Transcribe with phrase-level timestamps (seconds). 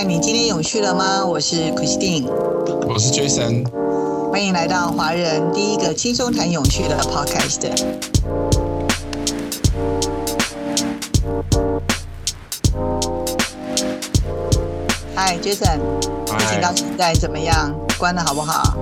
[0.00, 1.22] 嗨，你今天有去了吗？
[1.26, 2.24] 我是 Christine，
[2.88, 3.68] 我是 Jason，
[4.30, 7.68] 欢迎来到华人第一个轻松谈有趣的 Podcast。
[15.14, 17.70] 嗨，Jason，疫情到现在怎么样？
[17.98, 18.74] 关的好不好？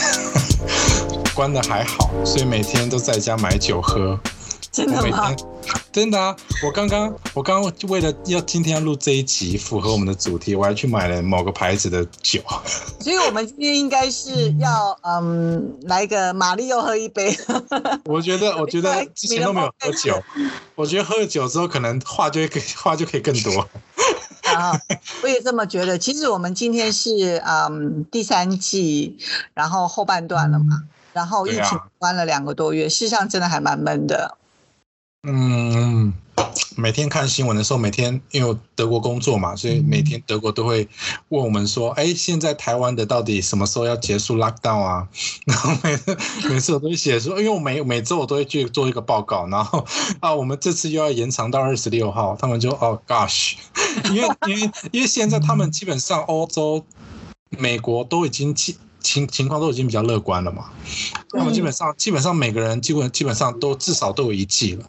[1.34, 4.20] 关的还好，所以每天都在家买酒喝。
[4.70, 5.34] 真的吗？
[5.96, 6.36] 真的啊！
[6.62, 12.38] 我刚刚我刚刚为了要今天要录这一集，符合我们的主题，我还去买了某个牌子的酒。
[13.00, 17.34] 所以，我们今天应该是要嗯来个玛丽又喝一杯。
[18.04, 20.22] 我觉得，我觉得之前都没有喝酒，
[20.74, 23.66] 我觉得喝了酒之后，可能话就可以话就可以更多。
[24.54, 24.78] 啊，
[25.24, 25.96] 我也这么觉得。
[25.96, 29.16] 其实我们今天是嗯第三季，
[29.54, 30.82] 然后后半段了嘛，
[31.14, 34.36] 然后疫情关了两个多月，事实上真的还蛮闷的。
[35.28, 36.12] 嗯，
[36.76, 40.88] 每天看新闻的时候，每天因为德国工作嘛，所以每天德国都会
[41.30, 45.08] 问我们说：“哎，现在台湾的到底什么时候要结束 lockdown 啊？”
[45.44, 46.16] 然后每次
[46.48, 49.84] 每次我都会写说：“因为我每每周我都会去做一个报告，然后
[50.20, 53.54] 啊，我们这次又要延长到二十六号。”他们就哦，gosh，
[54.14, 56.84] 因为因为因为现在他们基本上欧洲、
[57.50, 60.64] 美国都已经进情情况都已经比较乐观了嘛，
[61.32, 64.84] 那么基本上基本上每个人基本基本上都至少都有一剂了。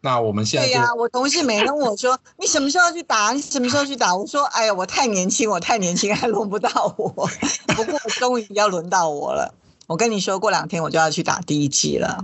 [0.00, 3.32] 那我们现在对呀，我同事每跟我说， 你什么时候去打？
[3.32, 4.16] 你什么时候去打？
[4.16, 7.28] 我说，哎呀，我太年轻，我太年轻， 还轮不到我。
[7.76, 9.52] 不过终于要轮到我了。
[9.86, 12.22] 我跟你说过两天我就要去打第一剂了。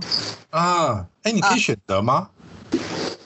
[0.49, 2.29] 啊，哎，你可以选择吗？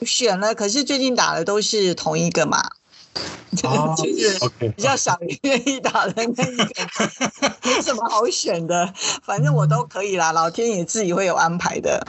[0.05, 2.61] 选了，可是最近打的都是同一个嘛。
[3.51, 3.63] 就
[4.17, 6.65] 是比较少愿意打的那一个，
[7.63, 12.01] 没什么好选的，反正我都可以啦，老天爷自己会有安排的，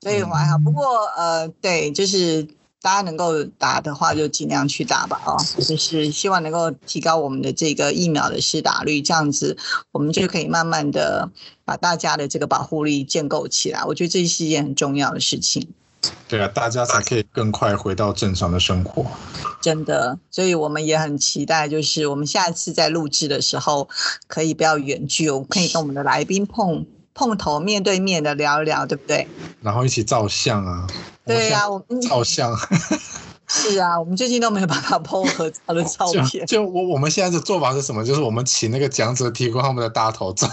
[0.00, 0.58] 所以我还好。
[0.58, 2.42] 不过呃，对，就是
[2.82, 9.56] 大家能够打的话，就尽量去打吧，哦，就是希望能够提高我们的这个疫苗的施打率，这样子
[9.92, 11.30] 我们就可以慢慢的
[11.64, 13.84] 把大家的这个保护力建构起来。
[13.84, 15.68] 我觉得这是一件很重要的事情。
[16.28, 19.06] 对啊，大家才可以更快回到正常的生活。
[19.60, 23.88] 真的，所以我们也很期待，就是我们下一次在录制的时候，
[24.26, 29.26] 可以不要远距，我们可以跟我们的来宾碰碰头，面对面的聊一聊，对不对？
[29.62, 30.86] 然后一起照相啊。
[31.24, 32.56] 对呀，我们照相。
[33.48, 36.44] 是啊，我们最近都没有办法 PO 合照的照片。
[36.46, 38.04] 就我我们现在的做法是什么？
[38.04, 40.48] 就是我们请那个讲者提供他们的大头照，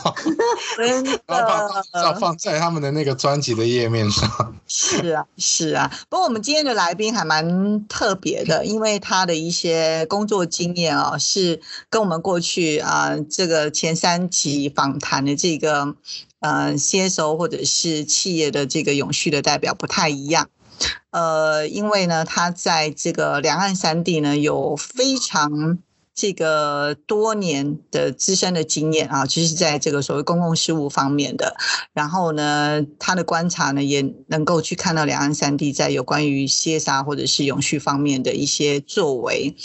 [0.78, 4.56] 然后把大头照放在他们的那个专辑的页面上。
[4.68, 5.92] 是啊，是啊。
[6.09, 15.96] 不过我们今天的来宾还蛮特别的，因为他的一些工作经验啊，是跟我们过去啊这个前三集访谈的这个
[16.40, 20.50] 呃 CSO 或者是企业的这个永续的代表不太一样。
[21.13, 25.78] 呃，因为呢，他在这个两岸三地呢有非常
[26.16, 31.56] 这个多年的资深的经验啊，就是在这个所谓公共事务方面的。
[31.94, 39.56] 然后呢，他的观察呢也能够去看到两岸三地在有关于 CSR 或者是永续方面的一些作为。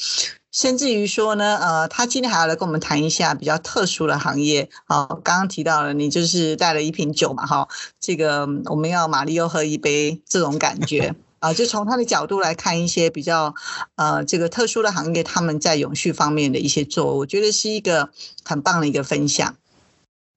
[0.51, 4.69] 甚至于说呢，呃，他今天还要来跟我们谈一下比较特殊的行业。
[4.87, 7.69] 好，刚刚提到了你就是带了一瓶酒嘛，哈，
[8.01, 13.55] 这个我们要玛丽又喝一杯这种感觉啊，就从他的角度来看一些比较
[13.97, 18.11] 呃这个特殊的行业，他们在永续方面的一些做，我觉得是一个
[18.45, 19.57] 很棒的一个分享，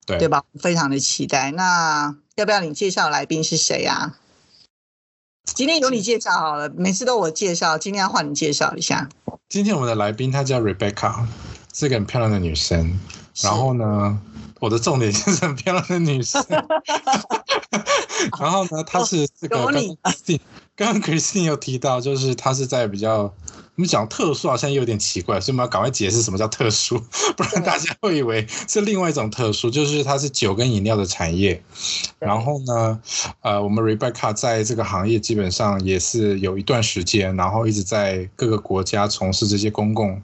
[0.05, 0.43] 对对吧？
[0.59, 1.51] 非常的期待。
[1.51, 4.17] 那要不要你介绍来宾是谁啊？
[5.43, 9.09] 今天由你介绍好了，每次都我介绍，今天要换你介绍一下。
[9.49, 11.25] 今天我们的来宾她叫 Rebecca，
[11.73, 12.99] 是个很漂亮的女生。
[13.41, 14.21] 然后呢，
[14.59, 16.45] 我的重点就是很漂亮的女生。
[18.39, 19.57] 然后呢，她是这个
[20.81, 23.31] 刚刚 Christine 有提到，就是他是在比较。
[23.75, 26.99] 我们讲特殊好像有点奇怪，所以我们要赶快解释什么叫特殊，
[27.37, 31.63] 不然大家会以为是另外一种特殊，就是它是酒跟饮料的产业。
[32.19, 32.99] 然后呢，
[33.41, 40.21] 呃，我们 Rebecca 在这个行业基本上也是有一段时间，然后一直在各个国家从事这些公共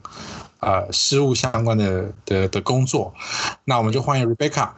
[0.60, 3.12] 呃事务相关的的的工作。
[3.64, 4.68] 那我们就欢迎 Rebecca。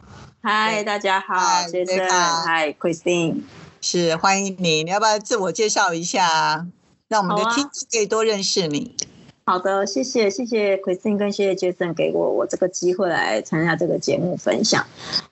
[0.41, 2.07] 嗨，大家好，先生。
[2.45, 3.41] 嗨，Christine。
[3.81, 6.67] 是欢迎你，你要不要自我介绍一下？
[7.07, 8.95] 让我们的听众可以多认识你。
[9.43, 14.85] 好的，谢谢谢谢 Christine 跟谢谢 Jason 给我我这个机会来参加这个节目分享。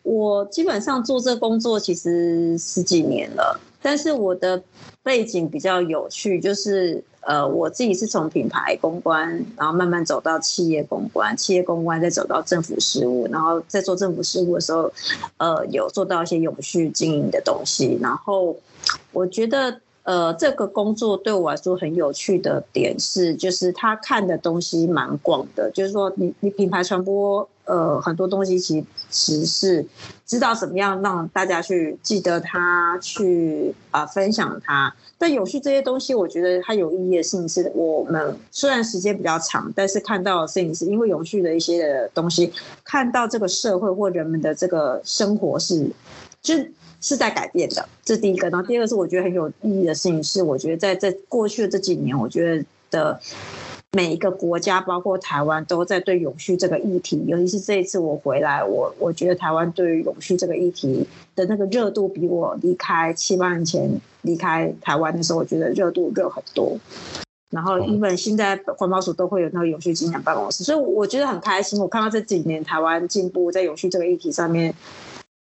[0.04, 4.62] 我基本上做这工作其实十几年了，但是我的
[5.04, 9.28] 背景比较有趣，就是呃我自己是从品牌公关，
[9.58, 14.92] 然后慢慢走到企业公关，企业公关再走到政府事务，然后在做政府事务的时候，
[15.38, 18.56] 呃有做到一些永续经营的东西，然后
[19.12, 19.80] 我觉得。
[20.04, 25.70] 呃，这个工作对我来说很有趣的点是，就是他看的东西蛮广的。
[25.70, 29.86] 就是说，你你品牌传播，呃，很多东西其实实事
[30.26, 34.94] 知道怎么样让大家去记得它，去啊分享它。
[35.18, 42.52] 但有序这些东西，我觉得它有意义的事情是，我们虽然时间比较长，但是看到的事情是因为有序的一些东西，
[42.84, 45.90] 看到这个社会或人们的这个生活是，
[46.42, 46.56] 就。
[47.02, 48.50] 是在改变的，这第一个。
[48.50, 53.18] 然后第二个是我觉得很有意义的事情是，我觉得在这过去的这几年，我觉得的
[53.92, 63.90] 每一个国家，包括台湾，都在对永续这个议题，尤其是这一次我回来，我我觉得台湾对于永续这个议题的那个热度，比我离开七八年前
[64.22, 66.78] 离开台湾的时候，我觉得热度热很多。
[67.50, 71.82] 然后，因为现在环保署都会有那个永续经验办公室，所以我觉得很开心。
[71.82, 74.72] 我看到这几年台湾进步在永续这个议题上面。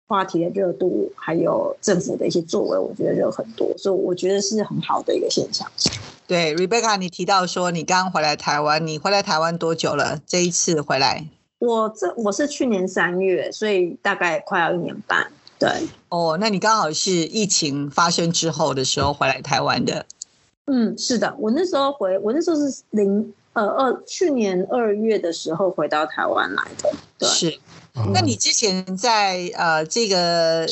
[0.08, 5.70] 话题的热度，还有政府的一些作为，我觉得热很多，所以我觉得是很好的一个现象。
[6.26, 10.20] 对，Rebecca，你提到说你刚回来台湾，你回来台湾多久了？
[10.26, 11.26] 这一次回来，
[11.60, 15.30] 我这我是去年三月，所以大概快要一年半。
[15.60, 15.70] 对，
[16.10, 20.06] 哦，那你刚好是疫情发生之后的时候回来台湾的。
[20.68, 26.92] 嗯，是的，我那时候回，我那时候是零呃二去年二月的时候回到台湾来的。
[27.18, 27.28] 对。
[27.28, 27.60] 是。
[28.14, 30.68] 那你之前在呃这个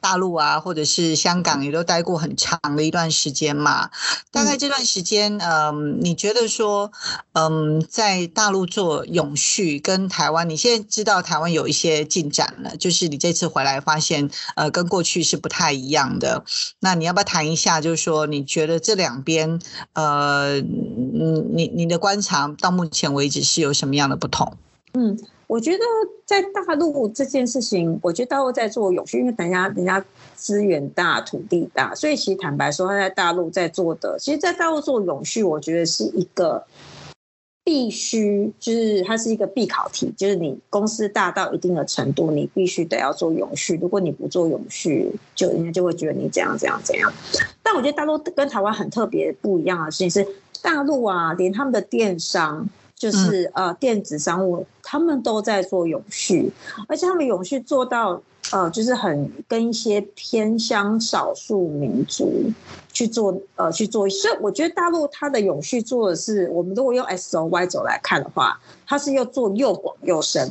[0.00, 3.90] 大陆啊，或者是香港，也都待过很长的一段时间嘛？
[4.30, 6.90] 大概这段时间，嗯，你觉得说，
[7.34, 16.44] 嗯，在大陆做永续跟台湾，你现在知道台湾有一些进展了，就是你这次回来发现，呃，跟过去是不太一样的。
[16.78, 19.60] 那你要不要谈一下，就是说你觉得这两边，
[19.92, 24.56] 呃，你，你你的观察到目前为止是有什么样的不同？
[24.94, 25.18] 嗯。
[25.50, 25.84] 我觉得
[26.24, 30.02] 在大陆这件事情，我觉得大陆在做永续，因为等下人家
[30.36, 36.64] 资源大、土地大，所以其实坦白说，他在大陆在做的，其实，在大陆做永续，我觉得是一个
[37.64, 43.76] 必须，就是它是一个必考题，就是你公司大到一定的程度，你必须得要做永续。
[43.82, 47.12] 如果你不做永续，就人家就会觉得你怎样怎样怎样。
[47.60, 50.24] 但我觉得大陆跟台湾很特别不一样的事情是，
[50.62, 52.68] 大陆啊，连他们的电商。
[53.00, 56.52] 就是呃，电子商务他们都在做永续，
[56.86, 58.20] 而且他们永续做到
[58.52, 62.52] 呃，就是很跟一些偏乡少数民族
[62.92, 68.60] 去做呃去做，所以我觉得大陆它的永续做的是，我们如果用 S O Y 轴来看的话。
[68.92, 70.50] 它是要做又广又深，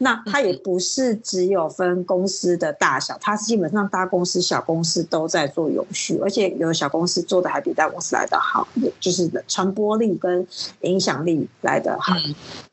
[0.00, 8.66] 那它也不是只有分公司的大小，它基本上大公司、小公司都在做永续，而且有小公司做的还比大公司来的好，
[9.00, 10.46] 就是传播力跟
[10.82, 12.14] 影响力来的好。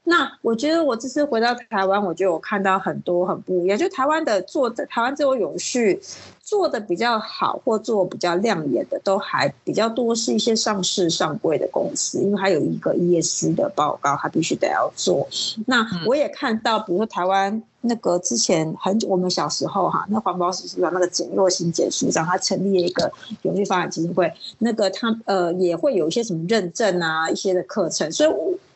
[0.06, 6.02] 那我觉得我这次回到台湾，我觉得我看到很多很不一样，就台湾的做台湾这种永续。
[6.46, 15.26] 做的比较好或做比较亮眼的，都还比较多是一些上市上柜的公司，因为它有一个 ESG 的报告，它必须得要做。
[15.66, 23.10] 那我也看到，比如说台湾那个之前很久，我们小时候哈，那环保署署长那个简若新简署长，他成立了一个
[23.44, 28.30] 永续发展基金会，那个他呃也会有一些什么认证啊，一些的课程，所以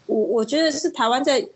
[0.07, 1.48] 我我我觉得是台湾在。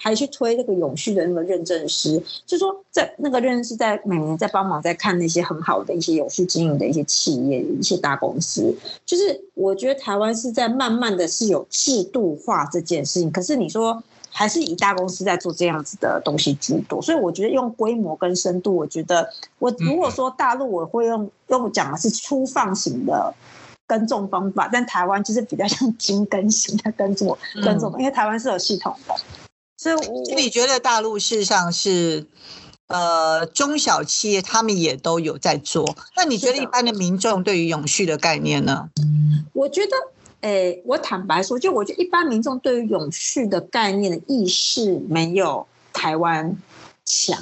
[0.00, 8.72] 还去推那个永续的那个认证师，就说在那个认证师在每年在帮忙在看那些很好的一些永续经营的一些企业、一些大公司。
[9.04, 14.00] 就是我觉得台湾是在慢慢的是有制度化这件事情，可是你说
[14.30, 17.02] 还是以大公司在做这样子的东西居多。
[17.02, 23.34] 所以我觉得用规模跟深度，我觉得我如果说大陆我会用用讲的是粗放型的
[23.88, 29.14] 耕种方法，但台湾就是比较像 精耕型的耕种耕种，因为台湾是有系统的。
[29.76, 32.26] 所以你觉得大陆事实上是，
[32.88, 35.96] 呃，中小企业他们也都有在做。
[36.16, 38.88] 那你觉得一般的民众对于永续的概念呢？
[39.52, 39.96] 我觉得，
[40.40, 46.56] 诶，我坦白说，就我觉得一般民众对于永续的概念的意识没有台湾
[47.04, 47.38] 强。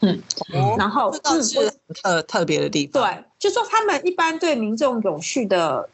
[0.00, 0.22] 嗯，
[0.76, 3.02] 然后这倒是特特别的地方。
[3.02, 5.88] 对，就说他们一般对民众永续的。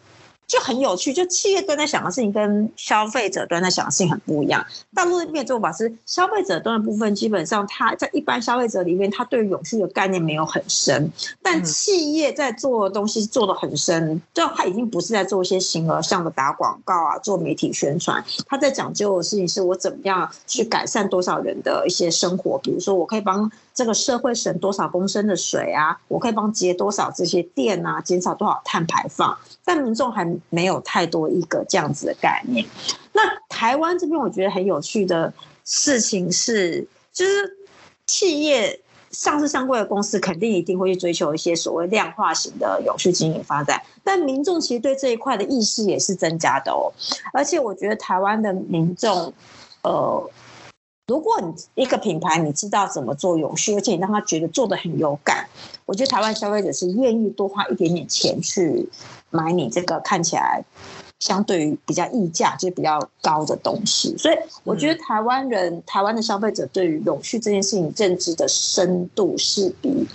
[0.47, 4.65] 就很有趣，就企业端在想的事情跟消费者端在想的事情很不一样。
[4.95, 11.11] 大陆那边做法是消费者端的部分，基本上他在一般消费者里面，他对永续的概念没有很深。
[11.41, 18.23] 但企业在做的东西做的很深，就他已经不是在做一些形而上的打广告啊，做媒体宣传。
[18.47, 29.37] 他在讲究的事情是我怎么样去改善多少人的一些生活，比如说我可以帮这个社会省多少公升的水啊，我可以帮节多少这些电啊，减少多少碳排放。
[29.65, 32.65] 但民众还没有太多一个这样子的概念。
[33.13, 35.33] 那台湾这边我觉得很有趣的
[35.65, 37.57] 事情是，就是
[38.07, 46.93] 企业上市上柜的公司肯定一定会去追求一些所谓量化型的永续经营发展，但民众其实对这一块的意识也是增加的哦。
[47.33, 49.33] 而且我觉得台湾的民众，
[49.83, 50.31] 呃，
[51.07, 55.47] 如果你一个品牌你知道怎么做永续，而且你让他觉得做的很有感，
[55.87, 58.89] 我觉得台湾消费者是愿意多花一点点钱去
[59.31, 60.65] 买你这个看起来。
[61.21, 70.07] 相对于比较溢价，就比较高的东西，所以我觉得台湾人、台湾的消费者对于永续这件事情认知的深度是比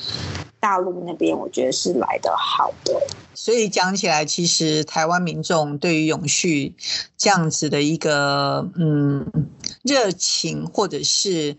[0.60, 3.02] 大陆那边，我觉得是来的好的。
[3.34, 6.76] 所以讲起来，其实台湾民众对于永续
[7.18, 9.26] 这样子的一个嗯
[9.84, 11.58] 热情，或者是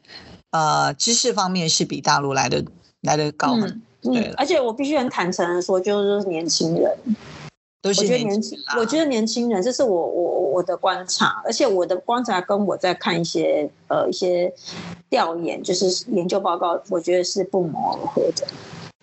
[0.51, 2.65] 呃知识方面，是比大陆来的
[3.01, 3.55] 来的高。
[3.55, 4.33] 嗯，对。
[4.37, 6.97] 而且我必须很坦诚的说，就是年轻人。
[7.83, 14.53] 我觉得年轻，我觉得年轻人，这是我我我的观察，而且我的观察跟我在看一些呃一些
[15.09, 18.47] 调研，就是研究报告，我觉得是不谋而合的。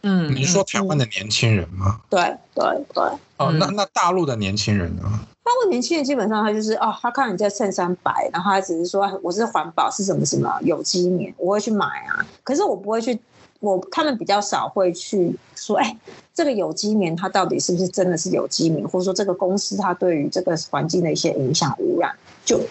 [0.10, 2.00] 嗯，你说台湾的年轻人吗？
[2.10, 2.22] 对
[2.56, 3.04] 对对。
[3.36, 5.04] 哦，那那大陆的年轻人呢？
[5.44, 13.20] 大陆年轻人基本上他就是哦，他看你在衬衫白，然后他只是说我是环保，是什么什么有机棉，我会去买啊，可是我不会去。
[13.60, 15.98] 我他们比较少会去说，哎，
[16.32, 22.62] 这个有机棉它到底是不是真的是有机棉，或者说这个公司它对于这个环境的一些影响污染，就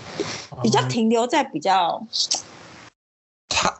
[0.62, 2.00] 比较停留在比较。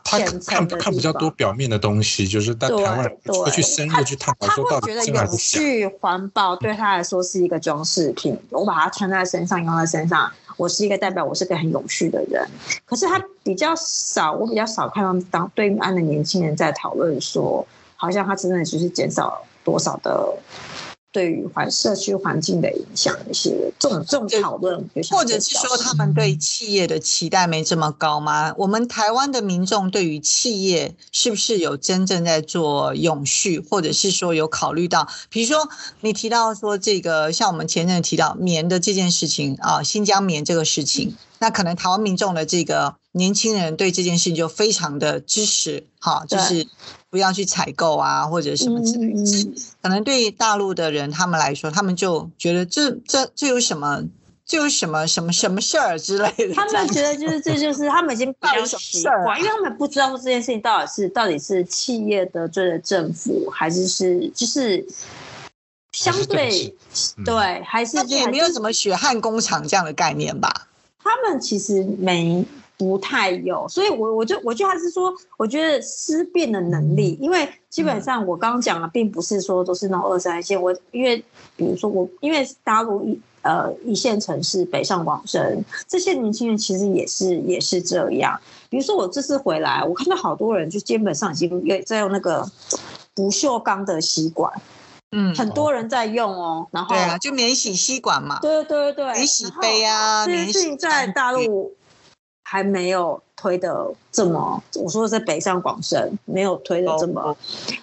[0.03, 10.31] 他他看看比较多表面的东西，就是但台湾会去深入去探讨，说到底觉得有趣环保对他来说是一个装饰品，我把它穿在身上，用在身上。
[10.57, 12.43] 我是一个代表，我是个很有趣的人，
[12.83, 17.63] 可是他比较少，我比较少看到当对岸的年轻人在讨论说，
[17.95, 20.33] 好像他真的就是减少多少的。
[21.11, 28.53] 对于环社区环境的影响，一些这种这种讨论，或者是说他们对企业的期待没这么高吗？
[28.57, 35.69] 我们台湾的民众对于企业是不是有真正在做永续，或者是说有考虑到，比如说
[36.01, 46.67] 你提到说这个，像我们前阵提到棉的这件事情啊，新疆棉这个事情，那可能台湾民众的这个年轻人对这件事情就非常的支持，哈，就是。
[47.09, 49.51] 不要去采购啊，或者什么之类的。
[49.81, 54.03] 可能对大陆的人他们来说，他们就觉得这这这有什么，
[54.45, 56.53] 这有什么什么什么事儿之类的。
[56.53, 64.85] 他们觉得就是这就是他们已经比较习惯， 因为他们不知道说这件事情到底是到底是企业得罪了政府，还是是就是
[65.93, 66.75] 相对
[67.23, 70.67] 对，还是也没有什么血汗工厂这样的概念吧？
[71.01, 72.45] 他们其实没。
[72.77, 80.61] 不太有，所以我我就我就还是说，我觉得思辨的能力，因为基本上我刚刚讲的，并不是说都是那种二三线。
[80.61, 81.17] 我因为
[81.55, 88.39] 比如说我，因为大陆一呃一线城市北上广深，这些年轻人其实也是也是这样。
[88.69, 92.47] 比如说我这次回来，我看到好多人就基本上已经在用那个
[93.15, 94.53] 不锈钢的吸管，
[95.13, 96.67] 嗯，很多人在用哦。
[96.69, 101.73] 然后对啊，就免洗吸管嘛，对对对，免洗杯啊，免洗在大陆。
[102.49, 107.35] 还没有推的这么，我说的是北上广深，没有推的这么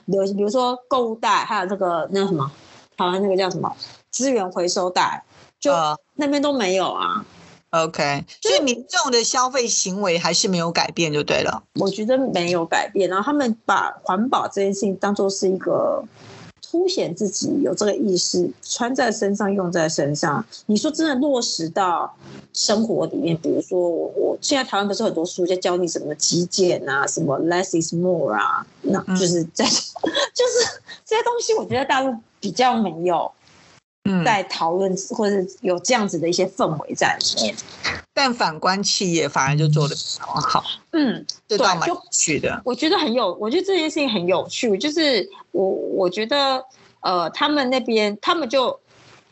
[0.07, 0.35] 流行。
[0.35, 2.51] 比如说购物袋，还有这个那什么，
[2.97, 3.71] 台湾那个叫什么
[4.11, 5.23] 资源回收袋，
[5.61, 5.71] 就
[6.15, 7.23] 那边都没有啊。
[7.73, 11.63] OK，所以民众的消费行为还是没有改变就对了。
[11.75, 16.03] 我觉得没有改变，然后他们把环保这件事情当做是一个。
[16.75, 20.45] 凸显自己有这个意识，穿在身上，用在身上。
[20.67, 22.13] 你说真的落实到
[22.53, 29.65] 生活里面，比如说我，我现在台湾不是很多书在教你什么极简啊，什么 less is more 啊，那就是在
[30.35, 33.31] 就是这些东西，我觉得大陆比较没有。
[34.25, 37.55] 在讨论或者有这样子的一些氛围在里面，
[38.13, 40.63] 但反观企业反而就做的比较好。
[40.93, 42.61] 嗯，对，蛮有趣的。
[42.65, 44.77] 我觉得很有，我觉得这件事情很有趣。
[44.77, 46.63] 就是我我觉得，
[47.01, 48.79] 呃，他们那边他们就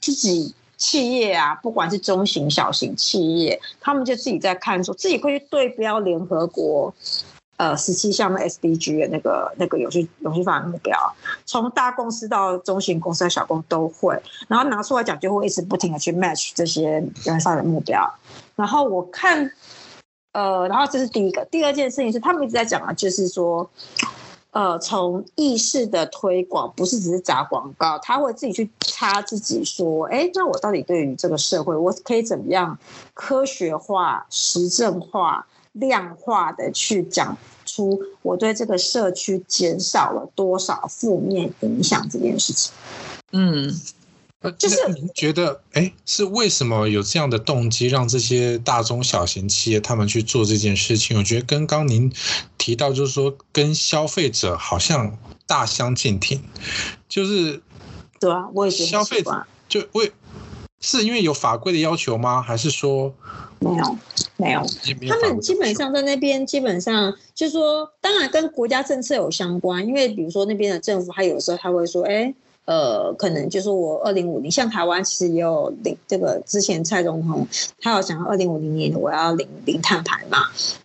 [0.00, 6.92] 自己企业啊，不管是中型、小型企业，他们就自己在看，说自己会去对标联合国。
[7.62, 10.98] 呃，十七项的 SDG 的那个那个有序有序发展目标，
[11.46, 18.12] 从大公司到中型公司、小公司都会，然后拿出来讲，就会一直不停的去 match 这些原上的目标。
[18.56, 19.48] 然后我看，
[20.32, 23.70] 呃，然后这是第一个，第二件事情是他们一直在讲啊，就是说，
[24.50, 32.76] 呃，从意识的推广，不是只是砸广告，他会自己去插自己说，哎，那我到底对于这个社会，我可以怎么样
[33.14, 35.46] 科学化、实证化？
[35.74, 37.34] 量化的去讲
[37.72, 42.72] 出我对这个社区减少了多少负面影响这件事情。
[43.32, 43.74] 嗯，
[44.58, 51.16] 就是您觉得，哎，是为什么有这样的动机，让这些大中小型企业他们去做这件事情？
[51.16, 52.12] 我觉得跟刚您
[52.58, 56.42] 提到，就是说跟消费者好像大相径庭，
[57.08, 57.62] 就是
[58.20, 60.12] 对啊，我也觉得消费者就为
[60.82, 62.42] 是因为有法规的要求吗？
[62.42, 63.10] 还是说
[63.60, 63.96] 没有
[64.36, 64.60] 没有？
[65.08, 72.34] 他们基本上在那边，基本上就是说，当然跟国家政策有相关，因为比如说那边的政府，他有时候他会说，哎。
[72.64, 77.44] 呃，可能就是我二零五零，像台湾其实也有零这个之前蔡总统
[77.80, 80.38] 他有想二零五零年我要零零碳排嘛，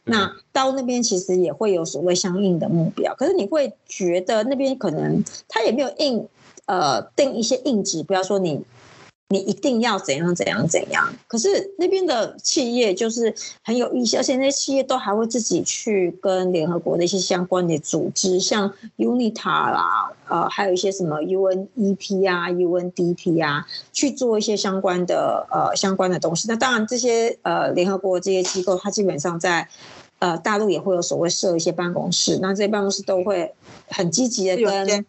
[0.04, 6.28] 那到那边其实也会有所谓相应的目标，可是你会觉得那边可能他也没有硬
[6.66, 8.60] 呃定一些硬指标说你。
[9.30, 11.14] 你一定要怎样怎样怎样？
[11.28, 26.48] 可是那边的企业就是很有意思，而且那些企业都还会自己去跟联合国的一些相关的组织，像 UNITA 啦，呃，还有一些什么 UNEP 啊、UNDP 啊，去做一些相关的呃相关的东西。
[26.48, 29.68] 那当然，这些呃联合国这些机构，它基本上在
[30.20, 33.54] 呃大陆也会有所谓设一些办公室，那这些办公室都会
[33.90, 35.06] 很积极的跟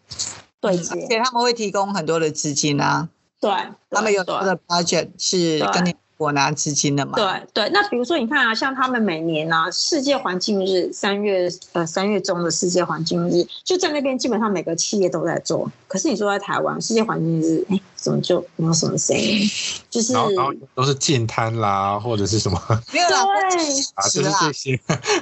[0.60, 3.08] 对接，而且他们会提供很多的资金啊。
[3.40, 3.50] 对，
[3.90, 7.12] 他们有多的 budget 是跟你我拿资金的嘛？
[7.14, 15.70] 对对，那比如说你看啊，像他们每年啊，世界环境日三月呃三月中的世界环境日，就在那边基本上每个企业都在做。
[15.86, 19.48] 可是你说在台湾世界环境日，哎，怎么就没有什么声音？
[19.88, 20.30] 就是然后
[20.74, 22.60] 都是禁摊啦，或者是什么？
[22.92, 23.58] 没有啦，对，
[23.94, 24.80] 啊，就是这些。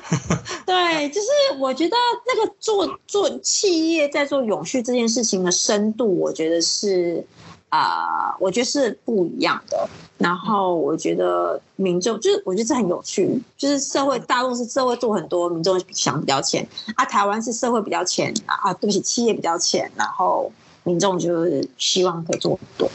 [0.65, 1.95] 对，就是我觉得
[2.27, 7.23] 那个做做企业在做永续这件事情的深度，我觉得是。
[7.69, 9.89] 啊，我觉得是不一样的。
[10.19, 13.41] 然后我觉得民众就是，我觉得这很有趣。
[13.57, 17.05] 就是社会，大陆是社会做很多，民众想比较浅啊。
[17.05, 20.51] 台湾是社会比较浅啊，对不起，企业比较浅，然后
[20.85, 22.91] 民众就是希望可以做很多。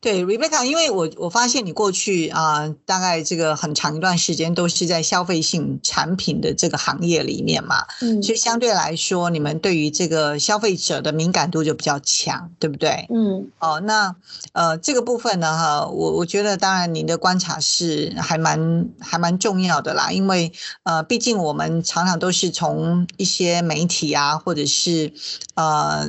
[0.00, 13.08] 对，Rebecca，因为我我发现你过去啊，大概这个很长一段时间都是在消费性产品的这个行业里面嘛，嗯，所以相对来说，你们对于这个消费者的敏感度就比较强，对不对？
[13.10, 14.14] 嗯，哦，那
[14.52, 20.52] 呃这个部分呢，哈，我我觉得当然您的观察是还蛮还蛮重要的啦，因为
[20.84, 25.12] 呃，毕竟我们常常都是从一些媒体啊，或者是
[25.54, 26.08] 呃。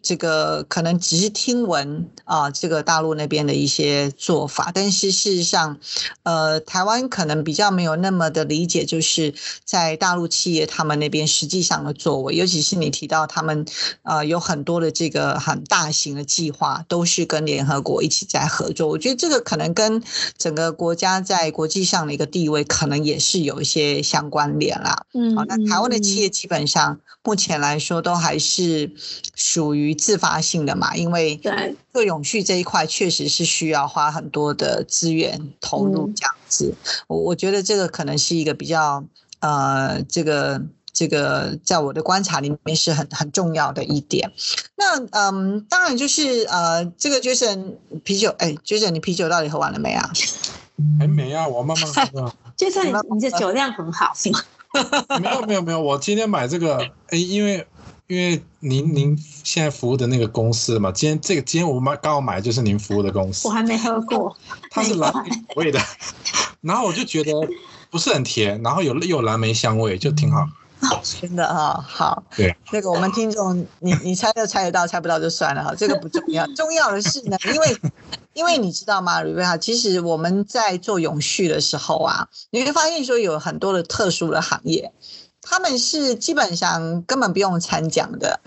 [0.00, 5.78] 这个可能只是听闻啊，这个大陆那边的一些做法，但是事实上，
[6.22, 9.34] 呃，台湾可能比较没有那么的理解，就是
[9.64, 13.66] 在大陆企业他们那边实际上的作为，尤其是你提到他们
[14.02, 18.88] 呃有很多的这个很大型的计划，都是跟联合国一起在合作。
[18.88, 20.02] 我觉得这个可能跟
[20.38, 25.04] 整个国家在国际上的一个地位，可能也是有一些相关联啦。
[25.12, 28.92] 嗯，好，那台湾的企业基本上目前来说都还是
[29.34, 29.87] 属于。
[29.94, 31.40] 自发性的嘛，因为
[31.92, 36.74] 做永续这一块确实是需要花很多的资源投入这样子。
[37.06, 39.04] 我我觉得这个可能是一个比较
[39.40, 44.32] 呃，这个这个在我的观察里面是很很重要的一点。
[44.76, 50.10] 那嗯，当然就是呃，这个 Jason 啤酒，哎，Jason 你啤酒到底喝完了没啊？
[50.98, 52.32] 还没啊，我慢慢喝。
[52.58, 54.40] Jason 你你的酒量很好是吗？
[55.20, 57.66] 没有没有没有，我今天买这个，哎，因为。
[58.08, 64.34] 因为您您现在服务的那个公司嘛，今天这个今天我买刚好买就是您服务的公司，我还没喝过，
[64.70, 65.78] 它是蓝莓味的，
[66.62, 67.32] 然后我就觉得
[67.90, 70.48] 不是很甜，然后有有蓝莓香味，就挺好。
[71.02, 77.76] 真的哈，好，对，那个我们听众，你你猜都猜得到，猜不到就算了哈，这个不重要，重要的是呢，因为
[78.32, 84.90] 因为你知道吗，吕贝哈，其实我们在做永续的时候啊，你会发现说有很多的特殊的行业。
[85.42, 88.40] 他们是基本上根本不用参讲的，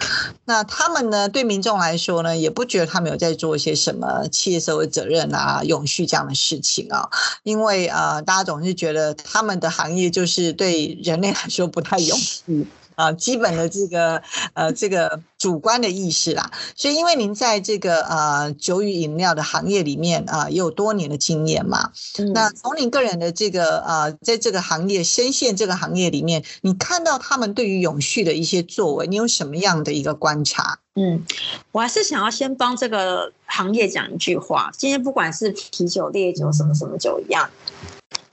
[0.45, 1.29] 那他们呢？
[1.29, 7.09] 对民众来说呢，也不觉得他们有在做一些什么企业社会责任啊、永续这样的事情啊，
[7.43, 12.67] 因为呃，大家总是觉得他们的行业就是对人类来说不太永续。
[12.95, 14.21] 啊，基本的这个
[14.53, 21.91] 呃，这个主观的意识啦，所以因为您在这个呃酒与饮料的行业里面啊，也有多年的经验嘛，
[22.33, 30.79] 那从您个人的这个呃，在这个行业深陷这个行业里面，你看到他们对于永续的一些作为，你有什么样的一个观察？
[30.95, 31.23] 嗯，
[31.71, 37.49] 我还是想要先帮这个行业讲一句话，今天不管是啤酒、烈酒，什么什么酒一样。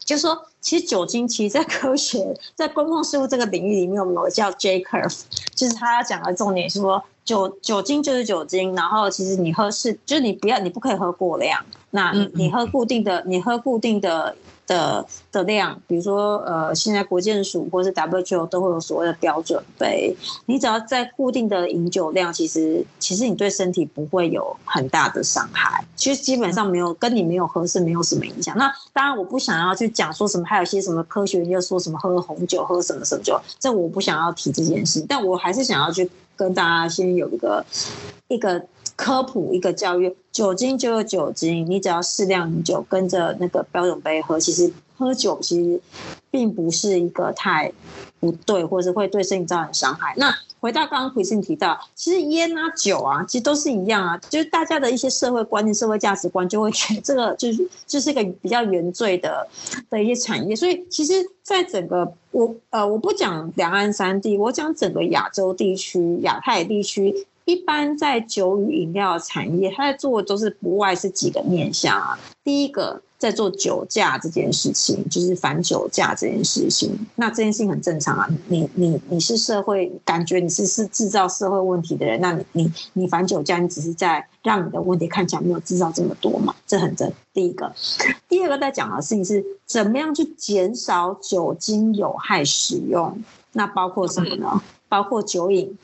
[0.08, 5.20] 就是说，其实酒精，其实，在科学， 在公共事务这个领域里面，我们有个叫 J curve，
[5.54, 14.34] 就是他讲的重点是说，酒酒精就是酒精，然后其实你喝是，就是你不要，你不可以喝过量，那你喝固定的，你喝固定的
[14.68, 20.14] 的的量，比如说呃，现在国健署或是 WHO 都会有所谓的标准杯，
[20.46, 28.56] 你只要在固定的饮酒量，其实其实你对身体不会有很大的伤害，其实基本上没有跟你没有喝是没有什么影响。
[28.56, 37.64] 那当然我不想要去讲说什么，还有些什么科学研究说什么喝红酒喝什么什么酒，这我不想要提这件事，但我还是想要去跟大家先有一个
[38.28, 38.62] 一个。
[38.98, 45.80] 科普一个教育，酒精就有酒精，你只要适量饮酒，跟着那个标准杯喝，其实喝酒其实
[46.32, 47.72] 并不是一个太
[48.18, 50.14] 不对，或者是会对身体造成伤害。
[50.16, 59.46] 那回到刚刚奎信提到，其实烟啊酒啊，其实都是一样啊，就是大家的一些社会观念、社会价值观，就会觉得这个就是就是一个比较原罪的
[59.88, 60.56] 的一些产业。
[60.56, 67.27] 所以其实，在整个我呃我不讲两岸三地，我讲整个亚洲地区、亚太地区。
[67.48, 72.18] 一般在酒与饮料产业，他在做的都是不外是几个面向啊。
[72.44, 76.94] 第一个在做酒驾这件事情，就是反酒驾这件事情。
[77.14, 78.28] 那这件事情很正常啊。
[78.48, 86.54] 你你你是社会感觉你是是制造社会问题的人，那你你你反酒驾，你只是在让你的问题看起来没有制造这么多嘛？
[86.66, 87.10] 这很正。
[87.32, 87.72] 第一个，
[88.28, 93.24] 第二个在讲的事情是怎么样去减少酒精有害使用。
[93.52, 94.62] 那包括什么呢？
[94.90, 95.78] 包括酒瘾。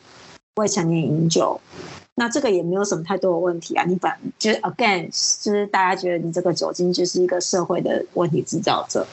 [0.56, 1.60] 未成年饮酒，
[2.14, 3.84] 那这个也没有什么太多的问题啊。
[3.84, 5.06] 你反就是 again，
[5.42, 9.04] 就是大家觉得你这个酒精就是一个社会的问题制造者。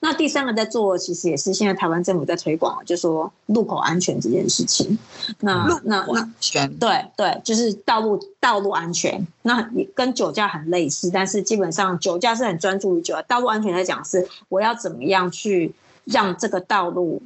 [0.00, 4.98] 那第三个在做，其实也是现在台湾政府在推广，就说路口安全这件事情。
[5.38, 9.24] 那那那全对对，就是道路道路安全。
[9.42, 15.72] 那也跟酒驾很类似，但是基本上酒驾是很专注于酒，道路安全来讲是我要怎么样去
[16.04, 17.22] 让这个道路，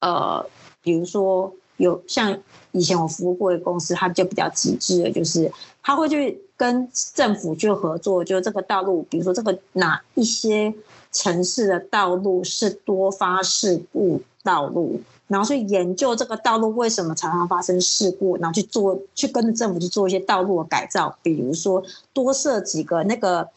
[0.00, 0.46] 呃，
[0.80, 1.52] 比如说。
[1.78, 2.38] 有像
[2.72, 5.50] 以前我服务过的公司，它就比较极致的，就是
[5.82, 10.74] 他会去跟政府去合作，就这个道路，比如说这个哪一些
[11.10, 23.48] 城市的道路是多发事故道路，然后去研究这个道路为什么常常发生事故，然后去做去跟着政府去做一些道路的改造，比如说多设几个那个。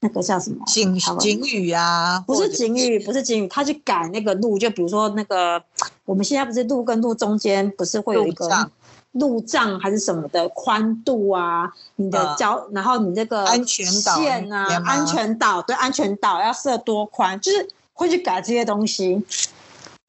[0.00, 2.22] 那个叫什么警警语啊？
[2.26, 5.62] 不是警语，不是警语，他去改那个路，就比如说那个
[6.04, 8.70] 我们现在不是路跟路中间不是会有一个
[9.12, 11.72] 路障还是什么的宽度啊？
[11.96, 19.22] 你的交，然后你这个安全岛线啊，安全岛对安全岛要设多宽，就是会去改这些东西。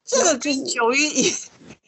[0.04, 1.32] 这个跟九一。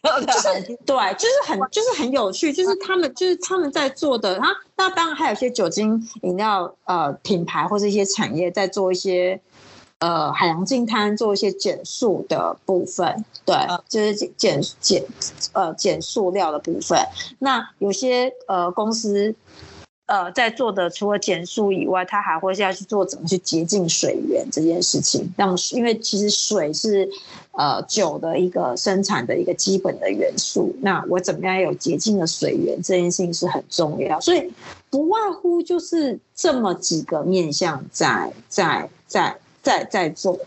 [0.03, 9.41] 就是对，就是很就是很有趣，就是他们就是他们在做的，然后那当然还有一些酒精饮料呃品牌或者一些产业在做一些
[9.99, 13.57] 呃海洋净滩做一些减塑的部分，对，
[13.89, 15.05] 就是减减减
[15.53, 16.99] 呃减塑料的部分。
[17.39, 19.35] 那有些呃公司。
[20.07, 27.09] 呃，在做的除了减速以外，他还会是要去做怎么去洁净水源这件事情，让因为其实水是
[27.61, 30.75] 呃酒的一个生产的一个基本的元素。
[30.81, 34.51] 那我怎么样有洁净的水源这件事情是很重要，所以
[34.89, 40.39] 不外乎就是这么几个面向在在在在在做，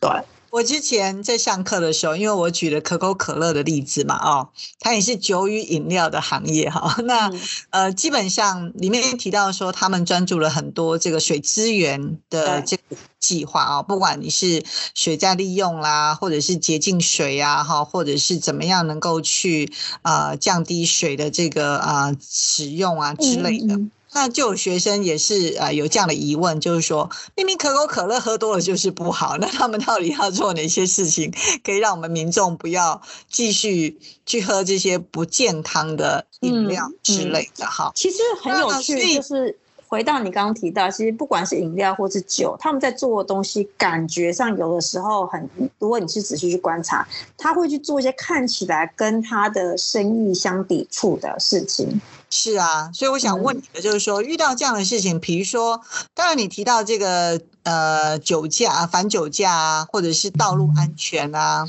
[0.00, 0.10] 对。
[0.56, 4.48] 我之前在上课的时候，因为我举了可口可乐的例子嘛，哦，
[4.80, 6.96] 它也是酒与饮料的行业哈。
[7.04, 7.30] 那
[7.68, 14.64] 呃，基本上里面提到说，他们专注了很多这个水资源的这个计划啊，不管你是
[14.94, 23.78] 水再利用啦，或者是洁净水啊，哈，或者是怎么样能够去呃降低水的这个啊使用啊之类的。
[24.16, 31.30] 那就有学生也是呃有这样的疑问，就是说明明可口可乐喝多了就是不好，那他们到底要做哪些事情，
[31.62, 37.66] 可以让我们民众不要继续去喝这些不健康的饮料之类的？
[37.66, 39.54] 哈，其实很有趣，就是
[39.86, 45.46] 回到你刚刚提到，其实不管是饮料或是酒，他们在做的东西，感觉上有的时候很，
[45.78, 52.00] 如果你去仔细去观察，他会去做一些看起来跟他的生意相抵触的事情。
[52.28, 55.80] 是啊，所以我想问你的就是说，遇到这样的事情，比如说，
[56.12, 61.68] 当然你提到这个呃酒驾啊、反酒驾啊，或者是道路安全啊，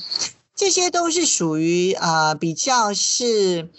[0.55, 3.69] 这些都是属于呃比较是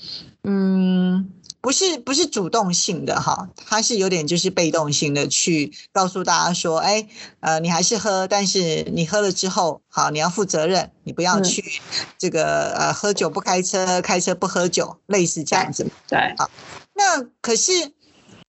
[0.45, 7.09] 嗯不是不是主动性的哈，它是有点就是被动性的去告诉大家说，哎
[7.40, 11.81] 呃你还是喝，但是你喝了之后，好你要负责任，你不要去
[12.16, 16.49] 这个呃喝酒不开车，开车不喝酒，类似这样子，对，好。
[16.94, 17.92] 那可是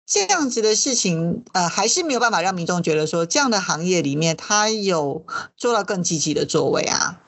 [0.07, 5.25] 这样子的事情，呃，还是没有办法让民众觉得说，这样的行业里面他有
[5.57, 7.21] 做到更积极的作为啊，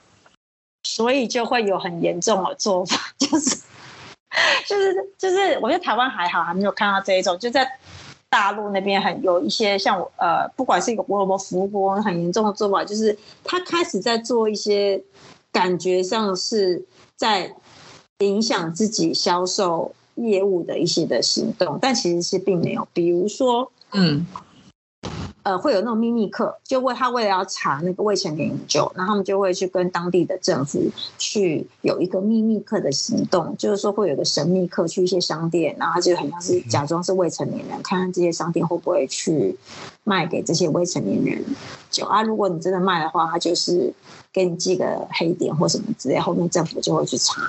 [0.83, 3.59] 所以就会有很严重的做法， 就是
[4.67, 7.69] 就 是就是，我觉得台湾还好，还没有看到这一种，就在
[8.29, 15.03] 大陆那边很有一些像我呃，不管是一个我有服务过很严重的做法，就是他开始在做一些
[15.51, 16.85] 感觉上是
[17.17, 17.53] 在
[18.19, 22.87] 影响自己销售业务的一些的行动，但其实是并没有。
[22.93, 24.27] 比如说，嗯。
[25.43, 30.83] 呃，会有那种秘密课，就为他为了要查那个未成年饮酒，然后他们就会去跟当地的政府
[31.17, 39.57] 去有一个秘密课的行动，就是说会有个神秘课去一些商店，然后他就很像是假装是未成年人，看看这些商店会不会去
[40.05, 41.43] 卖给这些未成年人
[41.91, 42.23] 酒啊。
[42.23, 43.93] 如果你真的卖的话，他就是
[44.33, 47.43] 给你记个黑点或什么之类，后面政府就会去查。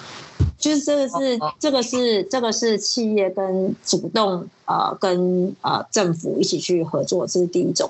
[0.58, 7.90] 就是这个是这个是这个是企业跟主动呃跟呃政府一起去合作，这是第一种。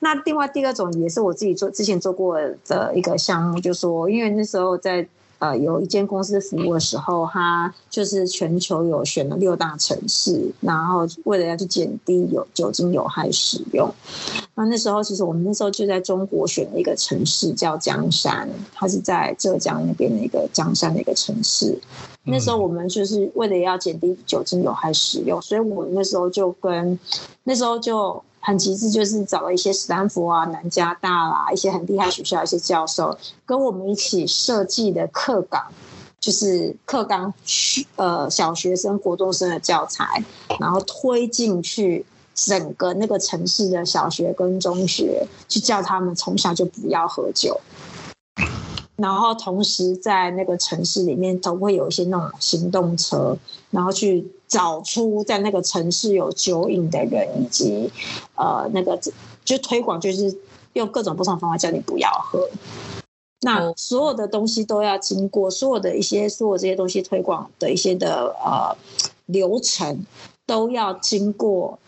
[0.00, 5.06] 那另外第二种也是我自己做之前做过的一个项目，就说因为那时候在。
[5.44, 13.92] 呃，有一间公司服务的时候，它就是全球有选了六大城市，然后为了要去减低有酒精有害使用，
[14.54, 21.78] 那那时候其实我们那时候就在中国选了一个城市叫江山，它是在浙江那边的一个江山的一个城市。
[22.22, 26.98] 那时候我们就是为了要减低酒精有害使用，所以我们那时候就跟
[27.42, 28.22] 那时候就。
[28.46, 35.64] 很极致，就是找了一些斯坦福啊、南加大啦一些很厉害学校一些教授，跟我们一起设计的课纲，
[36.20, 37.32] 就是课纲，
[37.96, 40.22] 呃，小学生、国中生的教材，
[40.60, 42.04] 然后推进去
[42.34, 47.58] 整个那个城市的小学跟中学，去叫他们从小就不要喝酒。
[48.96, 53.36] 然后同时在那个城市里面都会有一些那种行动车，
[53.70, 57.90] 然后去找出在那个城市有酒瘾的人，以及
[58.36, 58.96] 呃那个
[59.44, 60.36] 就推广，就是
[60.74, 62.48] 用各种不同方法叫你不要喝。
[63.40, 68.76] 那所有的东西都要经过所有的一些所有这些东西推广的一些的呃
[69.26, 70.06] 流程，
[70.46, 71.78] 都要经过。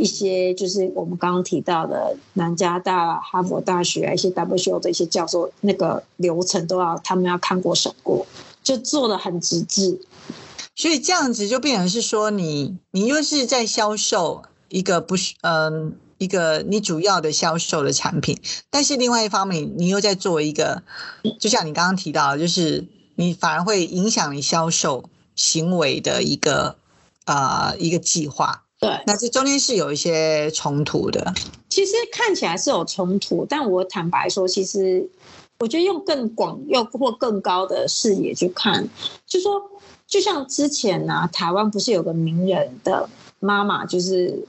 [0.00, 8.26] 一些就是我们刚刚提到的南加大、哈佛大学一些 WO 的一些教授，那个流程都要他们要看过审过，
[8.62, 10.00] 就做的很极致。
[10.74, 20.82] 所以这样子就变成是说，你你又是在销售一个不是嗯一个你主要的销售的产品，但是另外一方面你又在做一个，
[21.38, 22.86] 就像你刚刚提到，就是
[23.16, 26.76] 你反而会影响你销售行为的一个
[27.26, 28.64] 啊一个计划。
[28.80, 31.34] 对，那这中间是有一些冲突的。
[31.68, 35.06] 其实看起来是有冲突，但我坦白说，其实
[35.58, 38.88] 我觉得用更广、又或更高的视野去看，
[39.26, 39.60] 就说，
[40.06, 44.42] 就像之前呢，台湾不是有个名人的妈妈，就是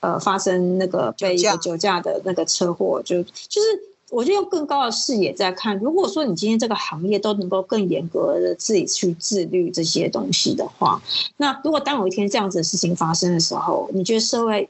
[0.00, 3.95] 呃发生那个被酒驾的那个车祸，就就是。
[4.10, 5.76] 我就用更高的视野在看。
[5.78, 11.02] 如果说你今天这个行业都能够更严格的自己去自律这些东西的话，
[11.36, 14.68] 那如果当有一天这样子的事情发生的时候，你觉得社会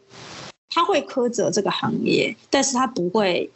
[0.70, 3.50] 他会苛责这个行业，但是他不会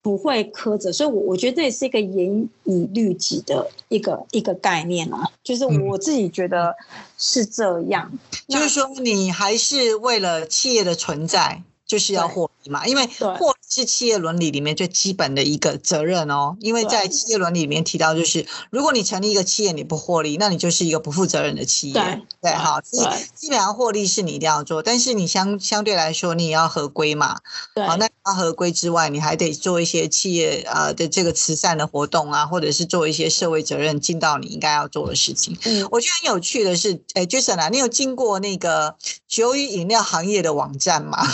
[0.00, 0.92] 不会苛责。
[0.92, 6.74] 所以，我我觉得这也是一个严以律己的一个一个概念啊，就是我自己觉得
[7.18, 8.10] 是这样。
[8.46, 11.62] 就是说，你还是为了企业的存在。
[11.86, 13.06] 就是要获利嘛，因为
[13.38, 16.56] 获利是企业伦理里面最基本的一个责任哦。
[16.60, 21.94] 因为在企业伦理里面提到，就是如果你成立一个企业你不获利，那你就是一个不负责任的企业。
[21.94, 27.38] 对对，好，所以基本上获利是你一定要做，但是你相相对来说你也要合规嘛。
[27.74, 35.56] 对，好，那要合规之外，你还得做一些企业呃的这个慈善的活动啊，或者是做一些社会责任尽到你应该要做的事情。
[35.64, 38.96] 嗯，我觉得很有趣的是，哎，Jason 啊，你有经过那个
[39.26, 41.26] 酒与饮料行业的网站吗？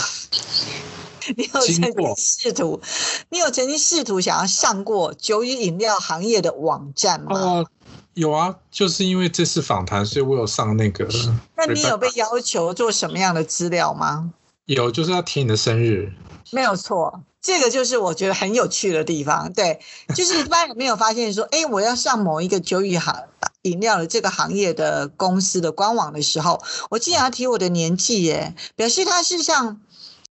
[1.37, 2.81] 你有曾经试图，
[3.29, 7.39] 你有曾经试图想要上过酒与饮料行业的网站吗？
[7.39, 7.67] 哦，
[8.15, 11.07] 有啊，就是因为这次访谈，所以我有上那个。
[11.55, 14.31] 那你有被要求做什么样的资料吗？
[14.65, 16.11] 有，就是要提你的生日。
[16.51, 19.53] 没有错，这个就是我觉得很有趣的地方。
[19.53, 19.79] 对，
[20.15, 23.15] 就是一般人没有发现说， 哎，我要上某一个酒与行
[23.61, 29.79] 饮料的这个行业的公司的官网的时候，我竟然要提我的年纪，耶，表示他是像。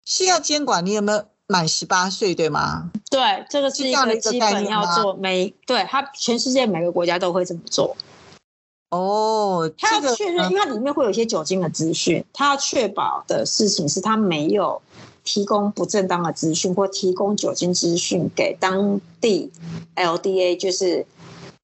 [0.09, 2.89] 是要监管你有没有满十八岁，对吗？
[3.11, 5.13] 对，这个是一个基本要做。
[5.15, 7.97] 每对他，全世界每个国家都会这么做。
[8.89, 14.81] 哦，他要确认，因为它里面会有一些酒精的资讯，他要确保的事情是他没有
[15.25, 19.51] 提供不正当的资讯或提供酒精资讯给当地
[19.97, 21.05] LDA，就是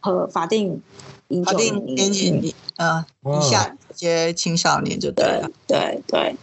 [0.01, 0.82] 和法定
[1.29, 3.06] 饮酒年龄呃
[3.39, 5.49] 以下这些青少年就对了。
[5.65, 6.36] 对对。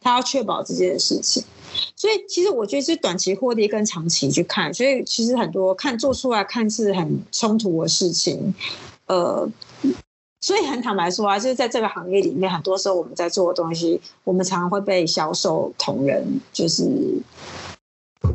[0.00, 1.44] 他要确保这件事情，
[1.94, 8.54] 所以其实我觉得是短期获利跟长期去看，所以其实很多看做出来看似很冲突的事情，
[9.06, 9.48] 呃，
[10.40, 16.84] 所以很坦白说啊，就是在这个行业里面，很多时候我们在做的东西，我们常常会被销售同仁就是。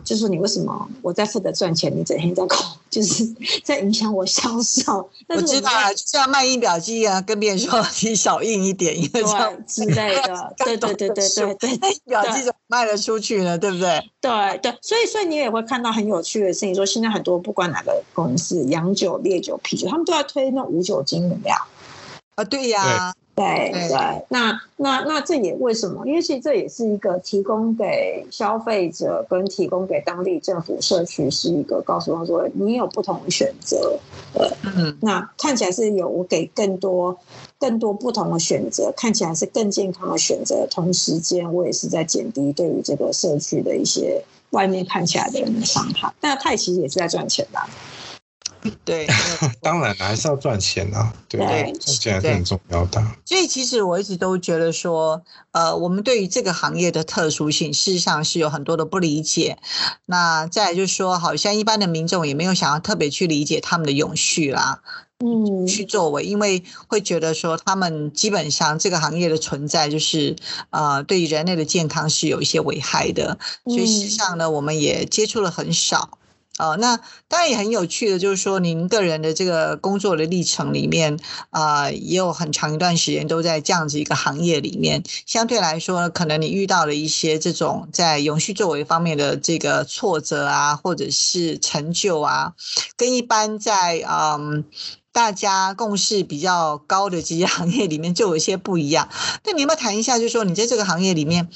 [0.04, 2.58] 就说你为什么我在负责赚钱，你整天在搞，
[2.90, 3.26] 就是
[3.64, 5.10] 在影响我销售。
[5.30, 10.54] 我知道啊，就像卖印表机啊，跟别人说你少印一点，因为这样之类的。
[10.58, 13.58] 对对对对对对，印表机怎么卖得出去呢？
[13.58, 14.12] 对不对？
[14.22, 21.56] 对对，所以所以你也会看到很有趣的事情，说现在很多不管哪个公司，洋酒、烈酒、啤酒，他们都在推那无酒精饮料。
[22.36, 23.14] 啊，对呀。
[23.36, 26.08] 对对，那那那这也为什么？
[26.08, 34.00] 因为其实这也是一个提供给消费者跟提供给当地政府社区是一个告诉他说，你有不同的选择。
[34.34, 37.18] 对，嗯，那看起来是有我给更多
[37.60, 40.66] 更多不同的选择，看起来是更健康的选择。
[40.72, 46.14] 同时间，我也是在减低对于这个社区的一些外面看起来的人的伤害。
[46.22, 47.60] 但他也其实也是在赚钱的。
[48.84, 49.08] 对，
[49.62, 51.72] 当然还是要赚钱啊，对不对？
[51.74, 53.04] 赚钱还是很重要的。
[53.26, 59.58] 所以其实我一直都觉得说，呃，我们对于这个行业的特殊性，事实上是有很多的不理解。
[60.06, 64.82] 那再就是说，好像一般的民众也没有想要特别去理解他们的永续啦，
[65.20, 70.36] 嗯，去作为，因为会觉得说，他们基本上这个行业的存在就是，
[70.72, 73.38] 呃，对于人类的健康是有一些危害的。
[73.66, 76.18] 所以事实上呢，我们也接触了很少。
[76.58, 85.04] 哦，那当然也很有趣的，就是说您个人的这个工作的历程里面，啊，也有很长一段时间都在这样子一个行业里面。
[85.26, 92.54] 相对来说，可能你遇到了一些这种在永续作为方面的这个挫折啊，或者是成就啊，
[92.96, 94.64] 跟一般在嗯。
[95.16, 99.08] 大家共识比较高的这些行业里面，就有一些不一样。
[99.46, 101.48] 那你有没有谈一下，就是说你在这个行业里面，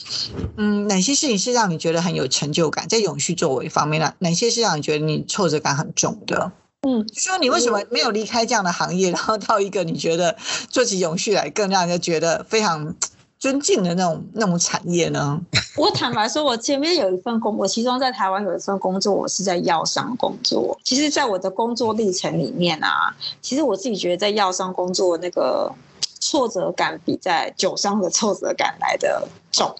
[0.56, 4.13] 嗯，哪些事情是让你觉得很有成就感，在永续作为方面呢？
[4.19, 6.54] 哪些是让你觉得你挫折感很重的？
[6.88, 10.38] 嗯，就说你为什么没有离开这样的行业，然后到一个你觉得
[10.69, 12.95] 做起永续来更让人家觉得非常。
[13.39, 15.39] 尊敬的那种那种产业呢？
[15.78, 20.78] 我坦白说，我前面有一份工，我其中在台湾有一份工作，我是在药商工作。
[20.84, 25.71] 其实，在我的工作历程里面啊，其实我自己觉得在药商工作那个
[26.19, 29.73] 挫折感比在酒商的挫折感来的重。